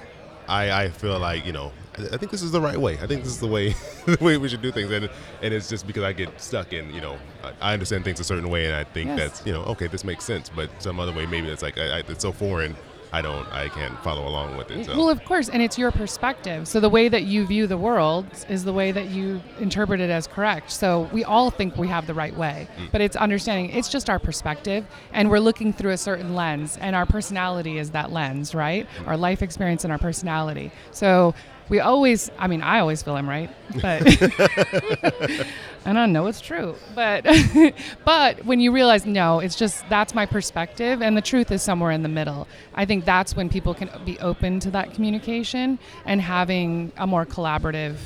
I, 0.49 0.85
I 0.85 0.89
feel 0.89 1.19
like 1.19 1.45
you 1.45 1.53
know 1.53 1.73
I, 1.99 2.17
think 2.17 2.31
this 2.31 2.43
is 2.43 2.53
the 2.53 2.61
right 2.61 2.79
way. 2.79 2.95
I 2.95 3.07
think 3.07 3.23
this 3.23 3.33
is 3.33 3.41
the 3.41 3.47
way 3.47 3.75
the 4.07 4.19
way 4.21 4.37
we 4.39 4.49
should 4.49 4.63
do 4.63 4.73
things, 4.73 4.91
and 4.91 5.11
and 5.43 5.55
it's 5.55 5.69
just 5.69 5.87
because 5.87 6.03
I 6.03 6.13
get 6.13 6.41
stuck 6.41 6.73
in 6.73 6.93
you 6.95 7.01
know 7.01 7.19
I, 7.43 7.71
I 7.71 7.73
understand 7.75 8.05
things 8.05 8.21
a 8.21 8.25
certain 8.25 8.49
way, 8.49 8.67
and 8.67 8.75
I 8.75 8.85
think 8.85 9.09
Yes. 9.09 9.19
that's 9.19 9.47
you 9.47 9.53
know 9.53 9.63
okay 9.65 9.87
this 9.87 10.05
makes 10.05 10.25
sense, 10.25 10.49
but 10.49 10.71
some 10.83 10.99
other 11.01 11.13
way 11.13 11.27
maybe 11.27 11.49
it's 11.49 11.63
like 11.63 11.79
I, 11.79 11.99
I, 11.99 12.03
it's 12.09 12.23
so 12.23 12.33
foreign 12.33 12.77
I 13.13 13.23
don't 13.23 13.47
I 13.53 13.69
can't 13.69 13.99
follow 14.03 14.27
along 14.27 14.57
with 14.57 14.71
it. 14.71 14.87
So. 14.87 14.97
Well, 14.97 15.09
of 15.09 15.25
course, 15.25 15.49
and 15.49 15.63
it's 15.63 15.79
your 15.79 15.91
perspective. 15.91 16.69
So 16.69 16.81
the 16.81 16.89
way 16.89 17.09
that 17.09 17.25
you 17.25 17.47
view 17.47 17.67
the 17.67 17.77
world 17.77 18.27
is 18.49 18.65
the 18.65 18.73
way 18.73 18.93
that 18.93 19.09
you 19.09 19.41
interpret 19.61 20.01
it 20.01 20.11
as 20.11 20.27
correct. 20.27 20.71
So 20.71 21.09
we 21.13 21.25
all 21.25 21.51
think 21.51 21.77
we 21.77 21.89
have 21.89 22.07
the 22.07 22.15
right 22.15 22.37
way, 22.37 22.69
mm. 22.77 22.91
but 22.93 23.01
it's 23.01 23.17
understanding 23.17 23.71
it's 23.71 23.89
just 23.89 24.11
our 24.11 24.19
perspective, 24.19 24.87
and 25.13 25.31
we're 25.31 25.39
looking 25.39 25.73
through 25.73 25.93
a 25.93 25.99
certain 25.99 26.35
lens, 26.35 26.77
and 26.81 26.95
our 26.95 27.07
personality 27.07 27.79
is 27.79 27.91
that 27.93 28.13
lens, 28.13 28.55
right? 28.55 28.87
Mm. 28.99 29.09
Our 29.09 29.17
life 29.17 29.43
experience 29.43 29.85
and 29.85 29.93
our 29.93 29.99
personality. 29.99 30.71
So 30.91 31.35
we 31.69 31.81
always, 31.81 32.31
I 32.39 32.47
mean, 32.47 32.63
I 32.63 32.81
always 32.81 33.03
feel 33.03 33.15
I'm 33.15 33.29
right, 33.29 33.51
but 33.83 34.07
and 35.85 35.99
I 35.99 36.07
know 36.07 36.27
it's 36.27 36.41
true. 36.41 36.75
But 36.95 37.27
but 38.05 38.45
when 38.45 38.61
you 38.61 38.73
realize 38.73 39.07
no, 39.07 39.41
it's 39.41 39.57
just 39.57 39.89
that's 39.89 40.15
my 40.15 40.27
perspective 40.27 41.03
and 41.03 41.17
the 41.17 41.23
truth 41.23 41.51
is 41.51 41.63
somewhere 41.63 41.91
in 41.91 42.03
the 42.03 42.09
middle. 42.09 42.49
I 42.75 42.85
think 42.85 43.05
that's 43.05 43.37
when 43.37 43.49
people 43.49 43.75
can 43.75 43.91
be 44.05 44.19
open 44.21 44.61
to 44.61 44.71
that 44.73 44.95
communication 44.95 45.79
and 46.05 46.21
having 46.21 46.93
a 46.97 47.07
more 47.07 47.27
collaborative, 47.27 47.97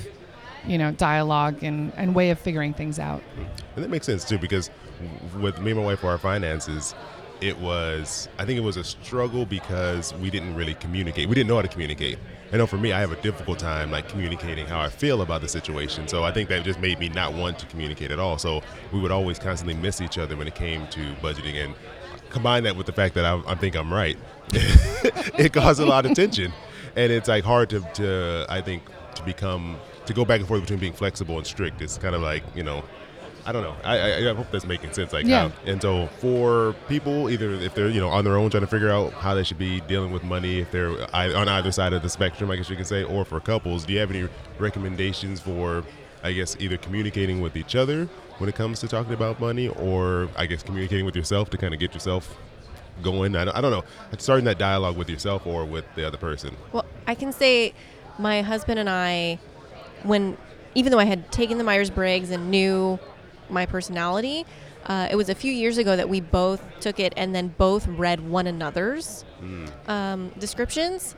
you 0.67 0.79
know, 0.79 0.93
dialogue 0.93 1.63
and, 1.63 1.93
and 1.97 2.15
way 2.15 2.31
of 2.31 2.39
figuring 2.39 2.75
things 2.75 2.99
out. 2.99 3.23
And 3.77 3.85
that 3.85 3.91
makes 3.91 4.07
sense 4.07 4.25
too 4.25 4.39
because 4.39 4.71
with 5.41 5.61
me 5.61 5.73
and 5.73 5.81
my 5.81 5.87
wife 5.87 6.01
for 6.01 6.09
our 6.09 6.19
finances, 6.19 6.95
it 7.41 7.59
was 7.59 8.29
I 8.39 8.45
think 8.45 8.59
it 8.59 8.63
was 8.63 8.77
a 8.77 8.85
struggle 8.85 9.45
because 9.45 10.15
we 10.15 10.31
didn't 10.31 10.55
really 10.55 10.75
communicate. 10.75 11.29
We 11.29 11.35
didn't 11.35 11.49
know 11.49 11.57
how 11.57 11.63
to 11.63 11.69
communicate. 11.69 12.19
I 12.53 12.59
know 12.59 12.67
for 12.67 12.77
me, 12.77 12.93
I 12.93 13.01
have 13.01 13.13
a 13.13 13.17
difficult 13.17 13.59
time 13.59 13.91
like 13.91 14.09
communicating 14.09 14.67
how 14.67 14.79
I 14.79 14.91
feel 14.91 15.23
about 15.23 15.41
the 15.41 15.49
situation. 15.49 16.07
So 16.07 16.23
I 16.23 16.33
think 16.33 16.51
that 16.51 16.65
just 16.65 16.81
made 16.81 16.99
me 16.99 17.09
not 17.09 17.33
want 17.33 17.59
to 17.61 17.67
communicate 17.67 18.11
at 18.11 18.19
all. 18.19 18.37
So 18.37 18.63
we 18.93 19.01
would 19.01 19.11
always 19.11 19.39
constantly 19.39 19.75
miss 19.75 20.03
each 20.03 20.19
other 20.19 20.37
when 20.37 20.47
it 20.47 20.55
came 20.55 20.87
to 20.89 21.01
budgeting 21.23 21.65
and 21.65 21.75
combine 22.29 22.65
that 22.65 22.77
with 22.77 22.87
the 22.87 22.93
fact 22.93 23.15
that 23.15 23.25
I, 23.25 23.41
I 23.47 23.55
think 23.55 23.75
I'm 23.75 23.93
right. 23.93 24.19
it 24.53 25.55
caused 25.55 25.81
a 25.81 25.87
lot 25.87 26.05
of 26.05 26.15
tension, 26.15 26.53
and 26.95 27.11
it's 27.11 27.29
like 27.29 27.45
hard 27.45 27.71
to, 27.71 27.81
to 27.95 28.47
I 28.51 28.61
think 28.61 28.83
to 29.15 29.23
become 29.23 29.79
to 30.05 30.13
go 30.13 30.25
back 30.25 30.41
and 30.41 30.49
forth 30.49 30.61
between 30.61 30.81
being 30.81 30.93
flexible 30.93 31.39
and 31.39 31.47
strict. 31.47 31.81
It's 31.81 31.97
kind 31.97 32.15
of 32.15 32.21
like 32.21 32.43
you 32.55 32.63
know 32.63 32.85
I 33.45 33.53
don't 33.53 33.63
know. 33.63 33.75
I, 33.83 33.99
I, 33.99 34.31
I 34.31 34.35
hope 34.35 34.51
that's 34.53 34.65
making 34.67 34.93
sense. 34.93 35.13
Like, 35.13 35.27
Yeah. 35.27 35.49
how, 35.49 35.55
and 35.67 35.83
so 35.83 36.07
for 36.19 36.75
people, 36.89 37.29
either 37.29 37.53
if 37.55 37.75
they're 37.75 37.89
you 37.89 38.01
know 38.01 38.09
on 38.09 38.25
their 38.25 38.37
own 38.37 38.51
trying 38.51 38.61
to 38.63 38.67
figure 38.69 38.91
out 38.91 39.13
how 39.15 39.35
they 39.35 39.43
should 39.43 39.59
be 39.59 39.81
dealing 39.83 40.13
with 40.13 40.23
money, 40.23 40.61
if 40.61 40.71
they're 40.71 40.91
on 41.15 41.49
either 41.49 41.73
side 41.73 41.93
of 41.93 42.03
the 42.03 42.09
spectrum, 42.09 42.51
I 42.51 42.57
guess 42.57 42.71
you 42.71 42.77
can 42.77 42.85
say, 42.85 43.03
or 43.03 43.25
for 43.25 43.41
couples, 43.41 43.85
do 43.85 43.93
you 43.93 43.99
have 43.99 44.11
any 44.11 44.29
recommendations 44.59 45.41
for, 45.41 45.83
I 46.23 46.33
guess, 46.33 46.57
either 46.61 46.77
communicating 46.77 47.41
with 47.41 47.57
each 47.57 47.75
other 47.75 48.05
when 48.39 48.49
it 48.49 48.55
comes 48.55 48.81
to 48.81 48.89
talking 48.89 49.13
about 49.13 49.41
money, 49.41 49.69
or 49.69 50.29
I 50.37 50.47
guess 50.47 50.63
communicating 50.63 51.05
with 51.05 51.17
yourself 51.17 51.51
to 51.51 51.57
kind 51.59 51.75
of 51.75 51.81
get 51.81 51.95
yourself 51.95 52.37
going? 53.03 53.35
I 53.37 53.45
don't, 53.47 53.57
I 53.57 53.61
don't 53.61 53.73
know. 53.73 53.85
Starting 54.19 54.45
that 54.45 54.59
dialogue 54.59 54.97
with 54.97 55.11
yourself 55.11 55.47
or 55.47 55.65
with 55.65 55.85
the 55.97 56.07
other 56.07 56.19
person. 56.19 56.55
Well, 56.73 56.85
I 57.07 57.15
can 57.17 57.33
say 57.33 57.75
my 58.19 58.43
husband 58.43 58.79
and 58.79 58.89
I, 58.89 59.39
when 60.05 60.37
even 60.75 60.91
though 60.93 60.99
I 60.99 61.05
had 61.05 61.31
taken 61.33 61.59
the 61.59 61.65
Myers 61.65 61.91
Briggs 61.91 62.31
and 62.31 62.51
knew 62.51 62.99
my 63.53 63.67
personality, 63.67 64.45
uh, 64.87 65.09
it 65.11 65.17
was 65.17 65.29
a 65.29 65.35
few 65.35 65.53
years 65.53 65.79
ago 65.79 65.95
that 65.97 66.09
we 66.09 66.21
both 66.21 66.63
took 66.81 66.99
it 66.99 67.13
and 67.17 67.35
then 67.35 67.55
both 67.59 67.87
read 67.87 68.21
one 68.21 68.47
another's 68.47 69.25
um, 69.87 70.31
descriptions. 70.39 71.15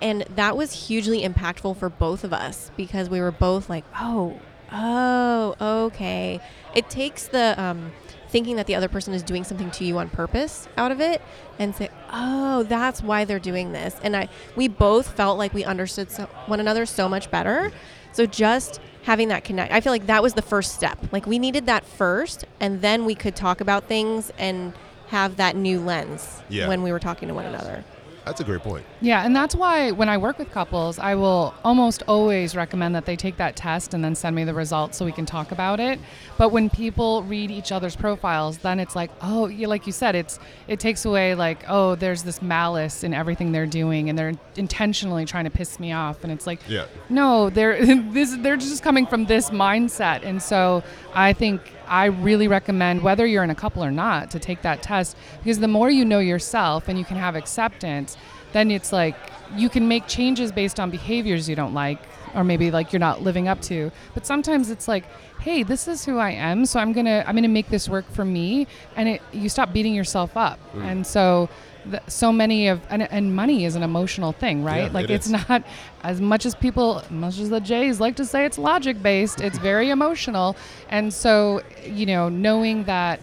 And 0.00 0.22
that 0.34 0.56
was 0.56 0.88
hugely 0.88 1.22
impactful 1.22 1.76
for 1.78 1.88
both 1.88 2.24
of 2.24 2.32
us 2.32 2.70
because 2.76 3.08
we 3.08 3.20
were 3.20 3.30
both 3.30 3.70
like, 3.70 3.84
oh, 3.98 4.38
oh, 4.72 5.54
okay. 5.86 6.40
It 6.74 6.90
takes 6.90 7.28
the 7.28 7.54
um, 7.62 7.92
thinking 8.28 8.56
that 8.56 8.66
the 8.66 8.74
other 8.74 8.88
person 8.88 9.14
is 9.14 9.22
doing 9.22 9.44
something 9.44 9.70
to 9.70 9.84
you 9.84 9.96
on 9.98 10.10
purpose 10.10 10.68
out 10.76 10.90
of 10.90 11.00
it 11.00 11.22
and 11.58 11.74
say, 11.74 11.88
oh, 12.12 12.64
that's 12.64 13.02
why 13.02 13.24
they're 13.24 13.38
doing 13.38 13.72
this. 13.72 13.96
And 14.02 14.16
I, 14.16 14.28
we 14.56 14.66
both 14.68 15.14
felt 15.14 15.38
like 15.38 15.54
we 15.54 15.64
understood 15.64 16.10
so, 16.10 16.24
one 16.46 16.58
another 16.60 16.84
so 16.84 17.08
much 17.08 17.30
better. 17.30 17.70
So 18.14 18.26
just 18.26 18.80
having 19.02 19.28
that 19.28 19.42
connect, 19.44 19.72
I 19.72 19.80
feel 19.80 19.92
like 19.92 20.06
that 20.06 20.22
was 20.22 20.34
the 20.34 20.42
first 20.42 20.74
step. 20.76 20.98
Like 21.12 21.26
we 21.26 21.38
needed 21.38 21.66
that 21.66 21.84
first, 21.84 22.44
and 22.60 22.80
then 22.80 23.04
we 23.04 23.14
could 23.14 23.34
talk 23.36 23.60
about 23.60 23.84
things 23.84 24.30
and 24.38 24.72
have 25.08 25.36
that 25.36 25.56
new 25.56 25.80
lens 25.80 26.40
Yeah. 26.48 26.68
when 26.68 26.82
we 26.82 26.92
were 26.92 27.00
talking 27.00 27.28
to 27.28 27.34
one 27.34 27.44
another. 27.44 27.84
That's 28.24 28.40
a 28.40 28.44
great 28.44 28.60
point. 28.62 28.86
Yeah, 29.02 29.22
and 29.24 29.36
that's 29.36 29.54
why 29.54 29.90
when 29.90 30.08
I 30.08 30.16
work 30.16 30.38
with 30.38 30.50
couples, 30.50 30.98
I 30.98 31.14
will 31.14 31.52
almost 31.62 32.02
always 32.08 32.56
recommend 32.56 32.94
that 32.94 33.04
they 33.04 33.16
take 33.16 33.36
that 33.36 33.54
test 33.54 33.92
and 33.92 34.02
then 34.02 34.14
send 34.14 34.34
me 34.34 34.44
the 34.44 34.54
results 34.54 34.96
so 34.96 35.04
we 35.04 35.12
can 35.12 35.26
talk 35.26 35.52
about 35.52 35.78
it. 35.78 35.98
But 36.38 36.48
when 36.48 36.70
people 36.70 37.22
read 37.24 37.50
each 37.50 37.70
other's 37.70 37.94
profiles, 37.96 38.58
then 38.58 38.80
it's 38.80 38.96
like, 38.96 39.10
oh, 39.20 39.48
yeah, 39.48 39.66
like 39.66 39.86
you 39.86 39.92
said, 39.92 40.14
it's 40.14 40.38
it 40.68 40.80
takes 40.80 41.04
away 41.04 41.34
like, 41.34 41.64
oh, 41.68 41.96
there's 41.96 42.22
this 42.22 42.40
malice 42.40 43.04
in 43.04 43.12
everything 43.12 43.52
they're 43.52 43.66
doing, 43.66 44.08
and 44.08 44.18
they're 44.18 44.32
intentionally 44.56 45.26
trying 45.26 45.44
to 45.44 45.50
piss 45.50 45.78
me 45.78 45.92
off, 45.92 46.24
and 46.24 46.32
it's 46.32 46.46
like, 46.46 46.60
Yeah. 46.66 46.86
no, 47.10 47.50
they're 47.50 47.84
this 47.86 48.34
they're 48.38 48.56
just 48.56 48.82
coming 48.82 49.06
from 49.06 49.26
this 49.26 49.50
mindset, 49.50 50.24
and 50.24 50.42
so 50.42 50.82
I 51.14 51.34
think 51.34 51.60
I 51.86 52.06
really 52.06 52.48
recommend 52.48 53.02
whether 53.02 53.26
you're 53.26 53.44
in 53.44 53.50
a 53.50 53.54
couple 53.54 53.84
or 53.84 53.90
not 53.90 54.30
to 54.32 54.38
take 54.38 54.62
that 54.62 54.82
test 54.82 55.16
because 55.38 55.58
the 55.58 55.68
more 55.68 55.90
you 55.90 56.04
know 56.04 56.18
yourself 56.18 56.88
and 56.88 56.98
you 56.98 57.04
can 57.04 57.16
have 57.16 57.36
acceptance, 57.36 58.16
then 58.52 58.70
it's 58.70 58.92
like 58.92 59.16
you 59.56 59.68
can 59.68 59.88
make 59.88 60.06
changes 60.06 60.52
based 60.52 60.80
on 60.80 60.90
behaviors 60.90 61.48
you 61.48 61.56
don't 61.56 61.74
like 61.74 61.98
or 62.34 62.44
maybe 62.44 62.70
like 62.70 62.92
you're 62.92 63.00
not 63.00 63.22
living 63.22 63.48
up 63.48 63.60
to. 63.62 63.90
But 64.14 64.26
sometimes 64.26 64.70
it's 64.70 64.88
like, 64.88 65.04
hey, 65.40 65.62
this 65.62 65.88
is 65.88 66.04
who 66.04 66.18
I 66.18 66.30
am, 66.30 66.66
so 66.66 66.80
I'm 66.80 66.92
gonna 66.92 67.24
I'm 67.26 67.34
gonna 67.34 67.48
make 67.48 67.68
this 67.68 67.88
work 67.88 68.10
for 68.10 68.24
me, 68.24 68.66
and 68.96 69.08
it 69.08 69.22
you 69.32 69.48
stop 69.48 69.72
beating 69.72 69.94
yourself 69.94 70.36
up, 70.36 70.58
mm. 70.74 70.82
and 70.82 71.06
so. 71.06 71.48
The, 71.86 72.00
so 72.06 72.32
many 72.32 72.68
of 72.68 72.80
and, 72.88 73.02
and 73.12 73.36
money 73.36 73.66
is 73.66 73.74
an 73.76 73.82
emotional 73.82 74.32
thing, 74.32 74.64
right? 74.64 74.84
Yeah, 74.84 74.92
like 74.92 75.04
it 75.04 75.16
it's 75.16 75.26
is. 75.26 75.32
not 75.32 75.62
as 76.02 76.18
much 76.18 76.46
as 76.46 76.54
people, 76.54 77.02
much 77.10 77.38
as 77.38 77.50
the 77.50 77.60
Jays 77.60 78.00
like 78.00 78.16
to 78.16 78.24
say 78.24 78.46
it's 78.46 78.56
logic 78.56 79.02
based. 79.02 79.42
It's 79.42 79.58
very 79.72 79.90
emotional, 79.90 80.56
and 80.88 81.12
so 81.12 81.60
you 81.84 82.06
know, 82.06 82.30
knowing 82.30 82.84
that, 82.84 83.20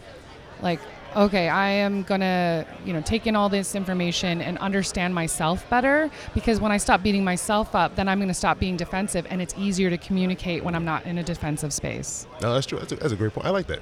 like, 0.62 0.80
okay, 1.16 1.50
I 1.50 1.70
am 1.70 2.04
gonna 2.04 2.66
you 2.86 2.94
know 2.94 3.02
take 3.02 3.28
in 3.28 3.36
all 3.36 3.50
this 3.50 3.76
information 3.76 4.42
and 4.42 4.58
understand 4.60 5.14
myself 5.16 5.70
better 5.70 6.10
because 6.34 6.60
when 6.60 6.72
I 6.72 6.78
stop 6.78 7.04
beating 7.04 7.24
myself 7.24 7.76
up, 7.76 7.96
then 7.96 8.08
I'm 8.08 8.20
gonna 8.20 8.34
stop 8.34 8.60
being 8.60 8.78
defensive, 8.78 9.26
and 9.30 9.42
it's 9.42 9.54
easier 9.58 9.90
to 9.90 9.98
communicate 9.98 10.64
when 10.64 10.76
I'm 10.76 10.86
not 10.86 11.06
in 11.06 11.18
a 11.18 11.24
defensive 11.24 11.74
space. 11.74 12.28
No, 12.42 12.54
that's 12.54 12.66
true. 12.66 12.80
That's 12.80 12.92
a, 12.92 12.96
that's 12.96 13.14
a 13.14 13.16
great 13.16 13.34
point. 13.34 13.48
I 13.48 13.50
like 13.52 13.68
that. 13.68 13.80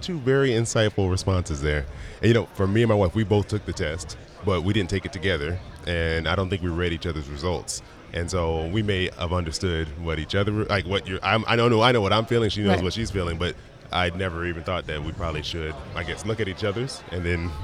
Two 0.00 0.18
very 0.18 0.50
insightful 0.50 1.10
responses 1.10 1.62
there. 1.62 1.86
And 2.20 2.28
you 2.28 2.34
know, 2.34 2.46
for 2.54 2.66
me 2.66 2.82
and 2.82 2.88
my 2.88 2.94
wife, 2.94 3.14
we 3.14 3.24
both 3.24 3.48
took 3.48 3.64
the 3.64 3.72
test, 3.72 4.16
but 4.44 4.62
we 4.62 4.72
didn't 4.72 4.90
take 4.90 5.06
it 5.06 5.12
together, 5.12 5.58
and 5.86 6.28
I 6.28 6.34
don't 6.36 6.50
think 6.50 6.62
we 6.62 6.68
read 6.68 6.92
each 6.92 7.06
other's 7.06 7.28
results. 7.28 7.82
And 8.12 8.30
so 8.30 8.66
we 8.68 8.82
may 8.82 9.10
have 9.18 9.32
understood 9.32 9.88
what 10.02 10.18
each 10.18 10.34
other 10.34 10.52
like 10.64 10.86
what 10.86 11.06
you're. 11.06 11.18
I'm, 11.22 11.44
I 11.46 11.56
don't 11.56 11.70
know. 11.70 11.82
I 11.82 11.92
know 11.92 12.00
what 12.00 12.12
I'm 12.12 12.24
feeling. 12.24 12.50
She 12.50 12.62
knows 12.62 12.76
Right. 12.76 12.82
what 12.82 12.92
she's 12.92 13.10
feeling, 13.10 13.36
but 13.36 13.56
I 13.92 14.10
never 14.10 14.46
even 14.46 14.62
thought 14.62 14.86
that 14.86 15.02
we 15.02 15.12
probably 15.12 15.42
should. 15.42 15.74
I 15.94 16.02
guess 16.02 16.24
look 16.26 16.40
at 16.40 16.48
each 16.48 16.64
other's 16.64 17.02
and 17.12 17.24
then. 17.24 17.50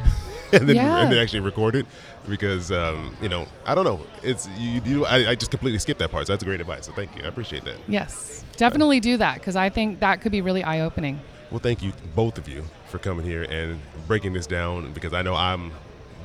And 0.55 0.69
then, 0.69 0.77
Yeah. 0.77 0.99
and 1.01 1.11
then 1.11 1.19
actually 1.19 1.41
record 1.41 1.75
it 1.75 1.87
because 2.29 2.71
um, 2.71 3.17
you 3.23 3.31
know 3.31 3.47
I 3.65 3.75
don't 3.75 3.85
know 3.85 4.01
it's 4.23 4.47
you, 4.59 4.83
you 4.85 5.07
I, 5.07 5.31
I 5.31 5.35
just 5.35 5.51
completely 5.51 5.79
skipped 5.79 5.99
that 6.01 6.11
part 6.11 6.27
so 6.27 6.35
that's 6.35 6.45
great 6.45 6.61
advice 6.61 6.85
so 6.85 6.93
thank 6.93 7.17
you 7.17 7.25
I 7.25 7.29
appreciate 7.29 7.65
that 7.65 7.77
Yes, 7.89 8.45
definitely 8.59 9.01
do 9.01 9.17
that 9.17 9.37
because 9.37 9.57
I 9.57 9.71
think 9.71 10.01
that 10.01 10.21
could 10.21 10.31
be 10.31 10.43
really 10.43 10.63
eye 10.63 10.81
opening. 10.81 11.21
Well, 11.51 11.59
thank 11.61 11.83
you, 11.83 11.95
both 12.15 12.37
of 12.37 12.49
you, 12.51 12.65
for 12.89 12.99
coming 12.99 13.25
here 13.25 13.45
and 13.45 13.81
breaking 14.07 14.35
this 14.35 14.47
down 14.47 14.93
because 14.93 15.15
I 15.15 15.23
know 15.23 15.35
I'm 15.35 15.73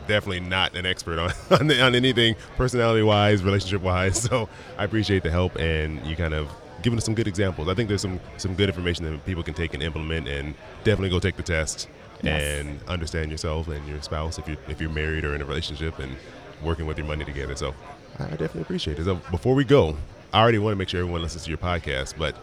definitely 0.09 0.41
not 0.41 0.75
an 0.75 0.85
expert 0.85 1.19
on, 1.19 1.31
on, 1.49 1.71
on 1.79 1.95
anything 1.95 2.35
personality 2.57 3.03
wise, 3.03 3.45
relationship 3.45 3.81
wise. 3.81 4.17
So 4.29 4.49
I 4.77 4.83
appreciate 4.83 5.23
the 5.23 5.31
help 5.31 5.55
and 5.57 6.05
you 6.05 6.17
kind 6.17 6.33
of 6.33 6.49
giving 6.81 6.97
us 6.97 7.05
some 7.05 7.15
good 7.15 7.27
examples. 7.27 7.67
I 7.67 7.73
think 7.73 7.89
there's 7.89 8.01
some, 8.01 8.19
some 8.37 8.53
good 8.55 8.69
information 8.69 9.05
that 9.05 9.25
people 9.25 9.43
can 9.43 9.53
take 9.53 9.73
and 9.73 9.81
implement 9.83 10.27
and 10.27 10.53
definitely 10.83 11.09
go 11.09 11.19
take 11.19 11.35
the 11.37 11.43
test 11.43 11.87
Yes. 12.23 12.41
and 12.41 12.79
understand 12.87 13.29
yourself 13.29 13.67
and 13.67 13.87
your 13.87 14.01
spouse 14.01 14.39
if 14.39 14.47
you're, 14.47 14.57
if 14.67 14.81
you're 14.81 14.89
married 14.89 15.23
or 15.23 15.35
in 15.35 15.41
a 15.41 15.45
relationship 15.45 15.99
and 15.99 16.15
working 16.63 16.87
with 16.87 16.97
your 16.97 17.05
money 17.05 17.23
together. 17.23 17.55
So 17.55 17.75
I 18.17 18.23
definitely 18.29 18.61
appreciate 18.61 18.97
it. 18.97 19.05
So 19.05 19.15
before 19.29 19.53
we 19.53 19.63
go, 19.63 19.95
I 20.33 20.41
already 20.41 20.57
want 20.59 20.73
to 20.73 20.75
make 20.77 20.89
sure 20.89 20.99
everyone 20.99 21.21
listens 21.21 21.43
to 21.45 21.49
your 21.49 21.57
podcast, 21.57 22.15
but 22.17 22.35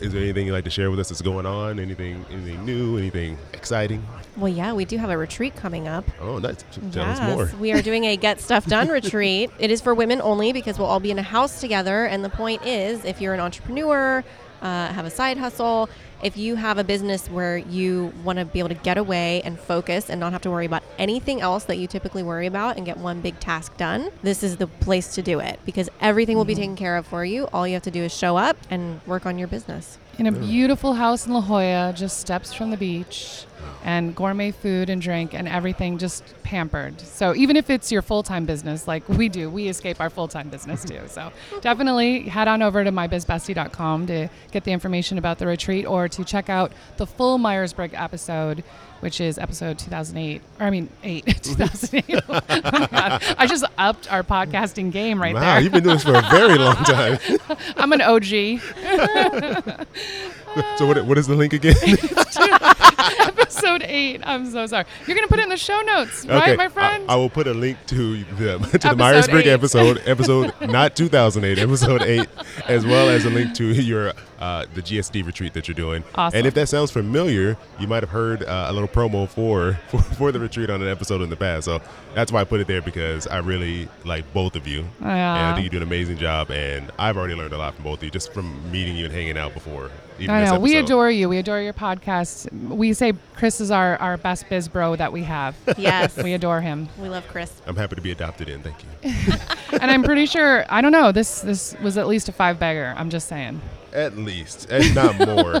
is 0.00 0.12
there 0.12 0.22
anything 0.22 0.46
you'd 0.46 0.52
like 0.52 0.64
to 0.64 0.70
share 0.70 0.90
with 0.90 1.00
us 1.00 1.08
that's 1.08 1.22
going 1.22 1.44
on? 1.44 1.78
Anything, 1.80 2.24
anything 2.30 2.64
new? 2.64 2.96
Anything 2.96 3.36
exciting? 3.52 4.06
Well, 4.36 4.52
yeah, 4.52 4.72
we 4.72 4.84
do 4.84 4.96
have 4.96 5.10
a 5.10 5.16
retreat 5.16 5.56
coming 5.56 5.88
up. 5.88 6.04
Oh, 6.20 6.38
nice. 6.38 6.64
Tell 6.92 7.04
us 7.04 7.20
more. 7.20 7.50
we 7.60 7.72
are 7.72 7.82
doing 7.82 8.04
a 8.04 8.16
Get 8.16 8.40
Stuff 8.40 8.66
Done 8.66 8.88
retreat. 9.00 9.50
It 9.58 9.70
is 9.70 9.80
for 9.80 9.94
women 9.94 10.20
only 10.22 10.52
because 10.52 10.78
we'll 10.78 10.88
all 10.88 11.00
be 11.00 11.10
in 11.10 11.18
a 11.18 11.22
house 11.22 11.60
together. 11.60 12.06
And 12.06 12.24
the 12.24 12.30
point 12.30 12.64
is, 12.64 13.04
if 13.04 13.20
you're 13.20 13.34
an 13.34 13.40
entrepreneur, 13.40 14.24
uh, 14.62 14.92
have 14.92 15.04
a 15.04 15.10
side 15.10 15.36
hustle, 15.36 15.90
if 16.22 16.36
you 16.36 16.54
have 16.54 16.78
a 16.78 16.84
business 16.84 17.28
where 17.28 17.58
you 17.58 18.12
want 18.24 18.38
to 18.38 18.44
be 18.44 18.60
able 18.60 18.68
to 18.68 18.76
get 18.76 18.96
away 18.96 19.42
and 19.42 19.58
focus 19.58 20.08
and 20.08 20.20
not 20.20 20.32
have 20.32 20.42
to 20.42 20.50
worry 20.50 20.66
about 20.66 20.84
anything 20.98 21.40
else 21.40 21.64
that 21.64 21.78
you 21.78 21.88
typically 21.88 22.22
worry 22.22 22.46
about 22.46 22.76
and 22.76 22.86
get 22.86 22.96
one 22.96 23.20
big 23.20 23.38
task 23.40 23.76
done, 23.76 24.10
this 24.22 24.44
is 24.44 24.56
the 24.56 24.68
place 24.68 25.14
to 25.16 25.22
do 25.22 25.40
it 25.40 25.58
because 25.66 25.88
everything 26.00 26.36
will 26.36 26.44
be 26.44 26.54
taken 26.54 26.76
care 26.76 26.96
of 26.96 27.06
for 27.06 27.24
you. 27.24 27.48
All 27.52 27.66
you 27.66 27.74
have 27.74 27.82
to 27.82 27.90
do 27.90 28.04
is 28.04 28.16
show 28.16 28.36
up 28.36 28.56
and 28.70 29.00
work 29.06 29.26
on 29.26 29.36
your 29.36 29.48
business. 29.48 29.98
In 30.22 30.28
a 30.28 30.30
beautiful 30.30 30.94
house 30.94 31.26
in 31.26 31.32
La 31.32 31.40
Jolla, 31.40 31.92
just 31.96 32.20
steps 32.20 32.52
from 32.52 32.70
the 32.70 32.76
beach, 32.76 33.44
and 33.82 34.14
gourmet 34.14 34.52
food 34.52 34.88
and 34.88 35.02
drink, 35.02 35.34
and 35.34 35.48
everything 35.48 35.98
just 35.98 36.22
pampered. 36.44 37.00
So 37.00 37.34
even 37.34 37.56
if 37.56 37.68
it's 37.68 37.90
your 37.90 38.02
full 38.02 38.22
time 38.22 38.46
business, 38.46 38.86
like 38.86 39.08
we 39.08 39.28
do, 39.28 39.50
we 39.50 39.66
escape 39.66 40.00
our 40.00 40.10
full 40.10 40.28
time 40.28 40.48
business 40.48 40.84
too. 40.84 41.00
So 41.08 41.32
definitely 41.60 42.28
head 42.28 42.46
on 42.46 42.62
over 42.62 42.84
to 42.84 42.92
mybizbestie.com 42.92 44.06
to 44.06 44.28
get 44.52 44.62
the 44.62 44.70
information 44.70 45.18
about 45.18 45.40
the 45.40 45.46
retreat 45.48 45.86
or 45.86 46.08
to 46.10 46.24
check 46.24 46.48
out 46.48 46.70
the 46.98 47.06
full 47.06 47.38
Myers 47.38 47.72
Briggs 47.72 47.94
episode. 47.96 48.62
Which 49.02 49.20
is 49.20 49.36
episode 49.36 49.80
2008, 49.80 50.40
or 50.60 50.66
I 50.66 50.70
mean, 50.70 50.88
8, 51.02 51.26
2008. 51.42 52.22
oh. 52.28 52.40
I 53.36 53.46
just 53.48 53.64
upped 53.76 54.12
our 54.12 54.22
podcasting 54.22 54.92
game 54.92 55.20
right 55.20 55.34
wow, 55.34 55.40
there. 55.40 55.60
you've 55.60 55.72
been 55.72 55.82
doing 55.82 55.96
this 55.96 56.04
for 56.04 56.14
a 56.14 56.22
very 56.30 56.56
long 56.56 56.76
time. 56.84 57.18
I'm 57.76 57.92
an 57.92 58.00
OG. 58.00 58.60
so 60.78 60.86
what, 60.86 61.04
what 61.04 61.18
is 61.18 61.26
the 61.26 61.34
link 61.34 61.52
again? 61.52 61.74
episode 63.52 63.82
eight. 63.82 64.20
I'm 64.24 64.48
so 64.50 64.66
sorry. 64.66 64.84
You're 65.06 65.16
gonna 65.16 65.26
put 65.26 65.40
it 65.40 65.42
in 65.42 65.48
the 65.48 65.56
show 65.56 65.80
notes, 65.80 66.24
right, 66.24 66.56
my 66.56 66.68
friend? 66.68 67.04
I, 67.08 67.14
I 67.14 67.16
will 67.16 67.30
put 67.30 67.48
a 67.48 67.54
link 67.54 67.78
to 67.88 68.22
the 68.24 68.58
to 68.78 68.88
the 68.90 68.96
Myers 68.96 69.26
Briggs 69.26 69.48
episode, 69.48 70.00
episode 70.06 70.54
not 70.60 70.94
2008, 70.94 71.58
episode 71.58 72.02
eight, 72.02 72.28
as 72.68 72.86
well 72.86 73.08
as 73.08 73.24
a 73.24 73.30
link 73.30 73.54
to 73.56 73.72
your 73.72 74.12
uh, 74.42 74.66
the 74.74 74.82
GSD 74.82 75.24
retreat 75.24 75.54
that 75.54 75.68
you're 75.68 75.74
doing. 75.76 76.02
Awesome. 76.16 76.36
And 76.36 76.46
if 76.48 76.54
that 76.54 76.68
sounds 76.68 76.90
familiar, 76.90 77.56
you 77.78 77.86
might 77.86 78.02
have 78.02 78.10
heard 78.10 78.42
uh, 78.42 78.66
a 78.68 78.72
little 78.72 78.88
promo 78.88 79.28
for, 79.28 79.78
for 79.88 80.02
for 80.02 80.32
the 80.32 80.40
retreat 80.40 80.68
on 80.68 80.82
an 80.82 80.88
episode 80.88 81.22
in 81.22 81.30
the 81.30 81.36
past. 81.36 81.66
So 81.66 81.80
that's 82.14 82.32
why 82.32 82.40
I 82.40 82.44
put 82.44 82.60
it 82.60 82.66
there 82.66 82.82
because 82.82 83.28
I 83.28 83.38
really 83.38 83.88
like 84.04 84.30
both 84.34 84.56
of 84.56 84.66
you, 84.66 84.84
and 85.00 85.08
I 85.08 85.54
think 85.54 85.64
you 85.64 85.70
do 85.70 85.76
an 85.76 85.84
amazing 85.84 86.18
job. 86.18 86.50
And 86.50 86.90
I've 86.98 87.16
already 87.16 87.34
learned 87.34 87.52
a 87.52 87.58
lot 87.58 87.74
from 87.74 87.84
both 87.84 88.00
of 88.00 88.04
you 88.04 88.10
just 88.10 88.32
from 88.32 88.70
meeting 88.72 88.96
you 88.96 89.04
and 89.04 89.14
hanging 89.14 89.38
out 89.38 89.54
before. 89.54 89.90
Even 90.18 90.34
I 90.34 90.44
know. 90.44 90.58
We 90.58 90.76
adore 90.76 91.10
you. 91.10 91.28
We 91.28 91.38
adore 91.38 91.60
your 91.60 91.72
podcast. 91.72 92.52
We 92.68 92.92
say 92.92 93.12
Chris 93.36 93.60
is 93.60 93.70
our, 93.70 93.96
our 93.96 94.16
best 94.16 94.48
biz 94.48 94.68
bro 94.68 94.96
that 94.96 95.12
we 95.12 95.22
have. 95.22 95.56
Yes. 95.78 96.16
we 96.16 96.34
adore 96.34 96.60
him. 96.60 96.88
we 96.98 97.08
love 97.08 97.26
Chris. 97.28 97.52
I'm 97.66 97.76
happy 97.76 97.96
to 97.96 98.02
be 98.02 98.10
adopted 98.10 98.48
in. 98.48 98.62
Thank 98.62 98.76
you. 98.82 99.34
And 99.80 99.90
I'm 99.90 100.02
pretty 100.02 100.26
sure 100.26 100.66
I 100.68 100.82
don't 100.82 100.92
know, 100.92 101.12
this 101.12 101.40
this 101.40 101.74
was 101.80 101.96
at 101.96 102.06
least 102.06 102.28
a 102.28 102.32
five 102.32 102.58
bagger. 102.58 102.94
I'm 102.96 103.08
just 103.08 103.26
saying. 103.26 103.60
At 103.92 104.16
least, 104.16 104.68
and 104.70 104.94
not 104.94 105.18
more. 105.18 105.60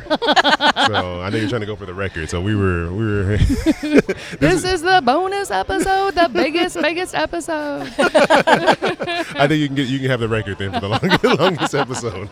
so 0.86 1.20
I 1.20 1.28
know 1.28 1.36
you're 1.36 1.50
trying 1.50 1.60
to 1.60 1.66
go 1.66 1.76
for 1.76 1.84
the 1.84 1.92
record. 1.92 2.30
So 2.30 2.40
we 2.40 2.54
were, 2.56 2.90
we 2.90 3.04
were. 3.04 3.36
This 4.38 4.64
is 4.64 4.80
the 4.80 5.02
bonus 5.04 5.50
episode, 5.50 6.14
the 6.14 6.30
biggest, 6.32 6.80
biggest 6.80 7.14
episode. 7.14 7.92
I 7.98 9.46
think 9.46 9.60
you 9.60 9.66
can 9.66 9.76
get, 9.76 9.88
you 9.88 9.98
can 9.98 10.08
have 10.08 10.20
the 10.20 10.28
record 10.28 10.56
then 10.58 10.72
for 10.72 10.80
the 10.80 10.88
longest, 10.88 11.24
longest 11.40 11.74
episode. 11.74 12.30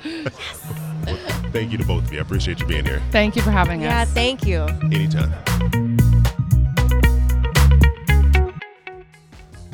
Well, 1.05 1.17
thank 1.53 1.71
you 1.71 1.77
to 1.79 1.85
both 1.85 2.05
of 2.05 2.13
you. 2.13 2.19
I 2.19 2.23
appreciate 2.23 2.61
you 2.61 2.67
being 2.67 2.87
here. 2.87 3.03
Thank 3.11 3.37
you 3.37 3.43
for 3.43 3.51
having 3.51 3.83
Yeah, 3.83 4.01
us. 4.03 4.09
Yeah, 4.09 4.15
thank 4.15 4.47
you. 4.47 4.63
Anytime. 4.91 5.31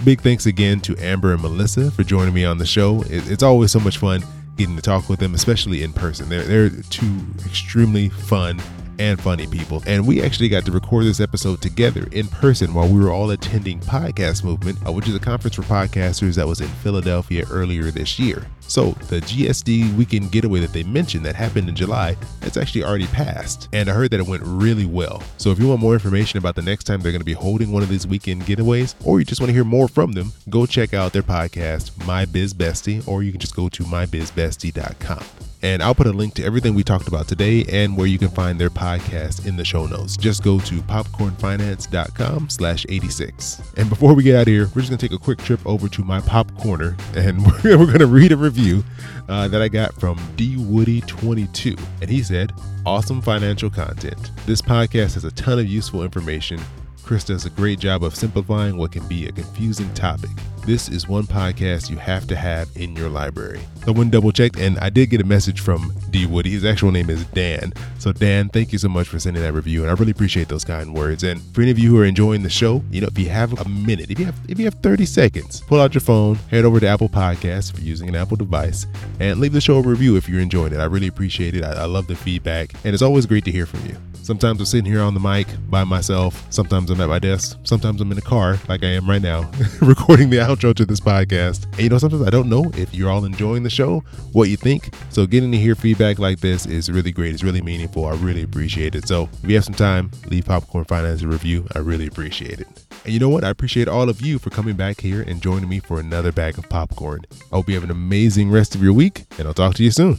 Big 0.04 0.20
thanks 0.20 0.46
again 0.46 0.80
to 0.80 0.96
Amber 0.98 1.32
and 1.32 1.42
Maelisa 1.42 1.92
for 1.92 2.02
joining 2.02 2.34
me 2.34 2.44
on 2.44 2.58
the 2.58 2.66
show. 2.66 3.02
It, 3.02 3.30
it's 3.30 3.42
always 3.44 3.70
so 3.70 3.78
much 3.80 3.98
fun 3.98 4.22
getting 4.56 4.76
to 4.76 4.82
talk 4.82 5.08
with 5.08 5.20
them, 5.20 5.34
especially 5.34 5.82
in 5.82 5.92
person. 5.92 6.28
They're, 6.28 6.44
they're 6.44 6.70
two 6.90 7.20
extremely 7.44 8.08
fun 8.08 8.60
and 8.98 9.20
funny 9.20 9.46
people. 9.46 9.82
And 9.86 10.06
we 10.06 10.22
actually 10.22 10.48
got 10.48 10.64
to 10.66 10.72
record 10.72 11.04
this 11.04 11.20
episode 11.20 11.62
together 11.62 12.06
in 12.12 12.28
person 12.28 12.74
while 12.74 12.88
we 12.88 13.00
were 13.00 13.10
all 13.10 13.30
attending 13.30 13.80
Podcast 13.80 14.44
Movement, 14.44 14.78
uh, 14.86 14.92
which 14.92 15.08
is 15.08 15.14
a 15.14 15.20
conference 15.20 15.56
for 15.56 15.62
podcasters 15.62 16.34
that 16.36 16.46
was 16.46 16.60
in 16.60 16.68
Philadelphia 16.68 17.44
earlier 17.50 17.90
this 17.90 18.18
year. 18.18 18.46
So 18.68 18.90
the 19.08 19.20
GSD 19.20 19.94
weekend 19.96 20.32
getaway 20.32 20.60
that 20.60 20.72
they 20.72 20.82
mentioned 20.82 21.24
that 21.24 21.34
happened 21.34 21.68
in 21.68 21.76
July, 21.76 22.16
it's 22.42 22.56
actually 22.56 22.84
already 22.84 23.06
passed. 23.06 23.68
And 23.72 23.88
I 23.88 23.92
heard 23.92 24.10
that 24.10 24.20
it 24.20 24.26
went 24.26 24.42
really 24.44 24.86
well. 24.86 25.22
So 25.38 25.50
if 25.50 25.58
you 25.58 25.68
want 25.68 25.80
more 25.80 25.94
information 25.94 26.38
about 26.38 26.56
the 26.56 26.62
next 26.62 26.84
time 26.84 27.00
they're 27.00 27.12
going 27.12 27.20
to 27.20 27.24
be 27.24 27.32
holding 27.32 27.70
one 27.70 27.82
of 27.82 27.88
these 27.88 28.06
weekend 28.06 28.42
getaways, 28.42 28.94
or 29.04 29.18
you 29.18 29.24
just 29.24 29.40
want 29.40 29.48
to 29.48 29.54
hear 29.54 29.64
more 29.64 29.88
from 29.88 30.12
them, 30.12 30.32
go 30.50 30.66
check 30.66 30.94
out 30.94 31.12
their 31.12 31.22
podcast, 31.22 32.04
My 32.06 32.24
Biz 32.24 32.54
Bestie, 32.54 33.06
or 33.06 33.22
you 33.22 33.30
can 33.30 33.40
just 33.40 33.56
go 33.56 33.68
to 33.68 33.84
mybizbestie.com. 33.84 35.45
And 35.62 35.82
I'll 35.82 35.94
put 35.94 36.06
a 36.06 36.12
link 36.12 36.34
to 36.34 36.44
everything 36.44 36.74
we 36.74 36.84
talked 36.84 37.08
about 37.08 37.28
today 37.28 37.64
and 37.70 37.96
where 37.96 38.06
you 38.06 38.18
can 38.18 38.28
find 38.28 38.58
their 38.58 38.70
podcast 38.70 39.46
in 39.46 39.56
the 39.56 39.64
show 39.64 39.86
notes. 39.86 40.16
Just 40.16 40.42
go 40.42 40.60
to 40.60 40.74
popcornfinance.com 40.82 42.50
slash 42.50 42.86
86. 42.88 43.62
And 43.76 43.88
before 43.88 44.14
we 44.14 44.22
get 44.22 44.36
out 44.36 44.42
of 44.42 44.48
here, 44.48 44.68
we're 44.74 44.82
just 44.82 44.90
going 44.90 44.98
to 44.98 45.08
take 45.08 45.18
a 45.18 45.22
quick 45.22 45.38
trip 45.38 45.60
over 45.66 45.88
to 45.88 46.04
my 46.04 46.20
pop 46.20 46.54
corner 46.58 46.96
and 47.16 47.44
we're, 47.44 47.76
going 47.76 47.98
to 47.98 48.06
read 48.06 48.32
a 48.32 48.36
review 48.36 48.84
uh, 49.28 49.48
that 49.48 49.62
I 49.62 49.68
got 49.68 49.94
from 49.94 50.18
D 50.36 50.56
Woody 50.56 51.00
22. 51.02 51.76
And 52.00 52.10
he 52.10 52.22
said, 52.22 52.52
awesome 52.84 53.20
financial 53.20 53.70
content. 53.70 54.30
This 54.46 54.62
podcast 54.62 55.14
has 55.14 55.24
a 55.24 55.30
ton 55.32 55.58
of 55.58 55.66
useful 55.66 56.02
information 56.02 56.60
Chris 57.06 57.22
does 57.22 57.46
a 57.46 57.50
great 57.50 57.78
job 57.78 58.02
of 58.02 58.16
simplifying 58.16 58.76
what 58.76 58.90
can 58.90 59.06
be 59.06 59.28
a 59.28 59.32
confusing 59.32 59.92
topic. 59.94 60.30
This 60.66 60.88
is 60.88 61.06
one 61.06 61.28
podcast 61.28 61.90
you 61.90 61.96
have 61.96 62.26
to 62.26 62.34
have 62.34 62.68
in 62.74 62.96
your 62.96 63.08
library. 63.08 63.60
I 63.86 63.92
went 63.92 64.10
double 64.10 64.32
checked 64.32 64.58
and 64.58 64.76
I 64.80 64.90
did 64.90 65.10
get 65.10 65.20
a 65.20 65.24
message 65.24 65.60
from 65.60 65.94
D 66.10 66.26
Woody. 66.26 66.50
His 66.50 66.64
actual 66.64 66.90
name 66.90 67.08
is 67.08 67.24
Dan. 67.26 67.72
So 68.00 68.10
Dan, 68.10 68.48
thank 68.48 68.72
you 68.72 68.78
so 68.78 68.88
much 68.88 69.06
for 69.06 69.20
sending 69.20 69.44
that 69.44 69.52
review 69.52 69.82
and 69.82 69.90
I 69.90 69.94
really 69.94 70.10
appreciate 70.10 70.48
those 70.48 70.64
kind 70.64 70.92
words. 70.92 71.22
And 71.22 71.40
for 71.54 71.62
any 71.62 71.70
of 71.70 71.78
you 71.78 71.90
who 71.90 72.00
are 72.00 72.04
enjoying 72.04 72.42
the 72.42 72.50
show, 72.50 72.82
you 72.90 73.00
know, 73.00 73.06
if 73.06 73.16
you 73.16 73.28
have 73.28 73.60
a 73.60 73.68
minute, 73.68 74.10
if 74.10 74.18
you 74.18 74.24
have 74.24 74.34
if 74.48 74.58
you 74.58 74.64
have 74.64 74.74
30 74.74 75.06
seconds, 75.06 75.60
pull 75.60 75.80
out 75.80 75.94
your 75.94 76.00
phone, 76.00 76.34
head 76.50 76.64
over 76.64 76.80
to 76.80 76.88
Apple 76.88 77.08
Podcasts 77.08 77.72
if 77.72 77.78
you're 77.78 77.86
using 77.86 78.08
an 78.08 78.16
Apple 78.16 78.36
device, 78.36 78.86
and 79.20 79.38
leave 79.38 79.52
the 79.52 79.60
show 79.60 79.76
a 79.76 79.82
review 79.82 80.16
if 80.16 80.28
you're 80.28 80.40
enjoying 80.40 80.72
it. 80.72 80.80
I 80.80 80.86
really 80.86 81.06
appreciate 81.06 81.54
it. 81.54 81.62
I, 81.62 81.74
I 81.74 81.84
love 81.84 82.08
the 82.08 82.16
feedback 82.16 82.72
and 82.82 82.92
it's 82.92 83.04
always 83.04 83.24
great 83.24 83.44
to 83.44 83.52
hear 83.52 83.66
from 83.66 83.86
you. 83.86 83.96
Sometimes 84.26 84.58
I'm 84.58 84.66
sitting 84.66 84.90
here 84.90 85.02
on 85.02 85.14
the 85.14 85.20
mic 85.20 85.46
by 85.70 85.84
myself. 85.84 86.44
Sometimes 86.50 86.90
I'm 86.90 87.00
at 87.00 87.08
my 87.08 87.20
desk. 87.20 87.60
Sometimes 87.62 88.00
I'm 88.00 88.10
in 88.10 88.18
a 88.18 88.22
car, 88.22 88.58
like 88.68 88.82
I 88.82 88.88
am 88.88 89.08
right 89.08 89.22
now, 89.22 89.48
recording 89.80 90.30
the 90.30 90.38
outro 90.38 90.74
to 90.74 90.84
this 90.84 90.98
podcast. 90.98 91.66
And 91.74 91.82
you 91.82 91.88
know, 91.90 91.98
sometimes 91.98 92.26
I 92.26 92.30
don't 92.30 92.48
know 92.48 92.64
if 92.74 92.92
you're 92.92 93.08
all 93.08 93.24
enjoying 93.24 93.62
the 93.62 93.70
show, 93.70 94.00
what 94.32 94.48
you 94.48 94.56
think. 94.56 94.92
So 95.10 95.26
getting 95.26 95.52
to 95.52 95.58
hear 95.58 95.76
feedback 95.76 96.18
like 96.18 96.40
this 96.40 96.66
is 96.66 96.90
really 96.90 97.12
great. 97.12 97.34
It's 97.34 97.44
really 97.44 97.62
meaningful. 97.62 98.04
I 98.04 98.16
really 98.16 98.42
appreciate 98.42 98.96
it. 98.96 99.06
So 99.06 99.28
if 99.44 99.48
you 99.48 99.54
have 99.54 99.64
some 99.64 99.74
time, 99.74 100.10
leave 100.26 100.46
Popcorn 100.46 100.86
Finance 100.86 101.22
a 101.22 101.28
review. 101.28 101.64
I 101.76 101.78
really 101.78 102.08
appreciate 102.08 102.58
it. 102.58 102.66
And 103.04 103.14
you 103.14 103.20
know 103.20 103.28
what? 103.28 103.44
I 103.44 103.50
appreciate 103.50 103.86
all 103.86 104.08
of 104.08 104.20
you 104.20 104.40
for 104.40 104.50
coming 104.50 104.74
back 104.74 105.00
here 105.00 105.22
and 105.22 105.40
joining 105.40 105.68
me 105.68 105.78
for 105.78 106.00
another 106.00 106.32
bag 106.32 106.58
of 106.58 106.68
popcorn. 106.68 107.20
I 107.52 107.54
hope 107.54 107.68
you 107.68 107.76
have 107.76 107.84
an 107.84 107.92
amazing 107.92 108.50
rest 108.50 108.74
of 108.74 108.82
your 108.82 108.92
week, 108.92 109.26
and 109.38 109.46
I'll 109.46 109.54
talk 109.54 109.76
to 109.76 109.84
you 109.84 109.92
soon. 109.92 110.18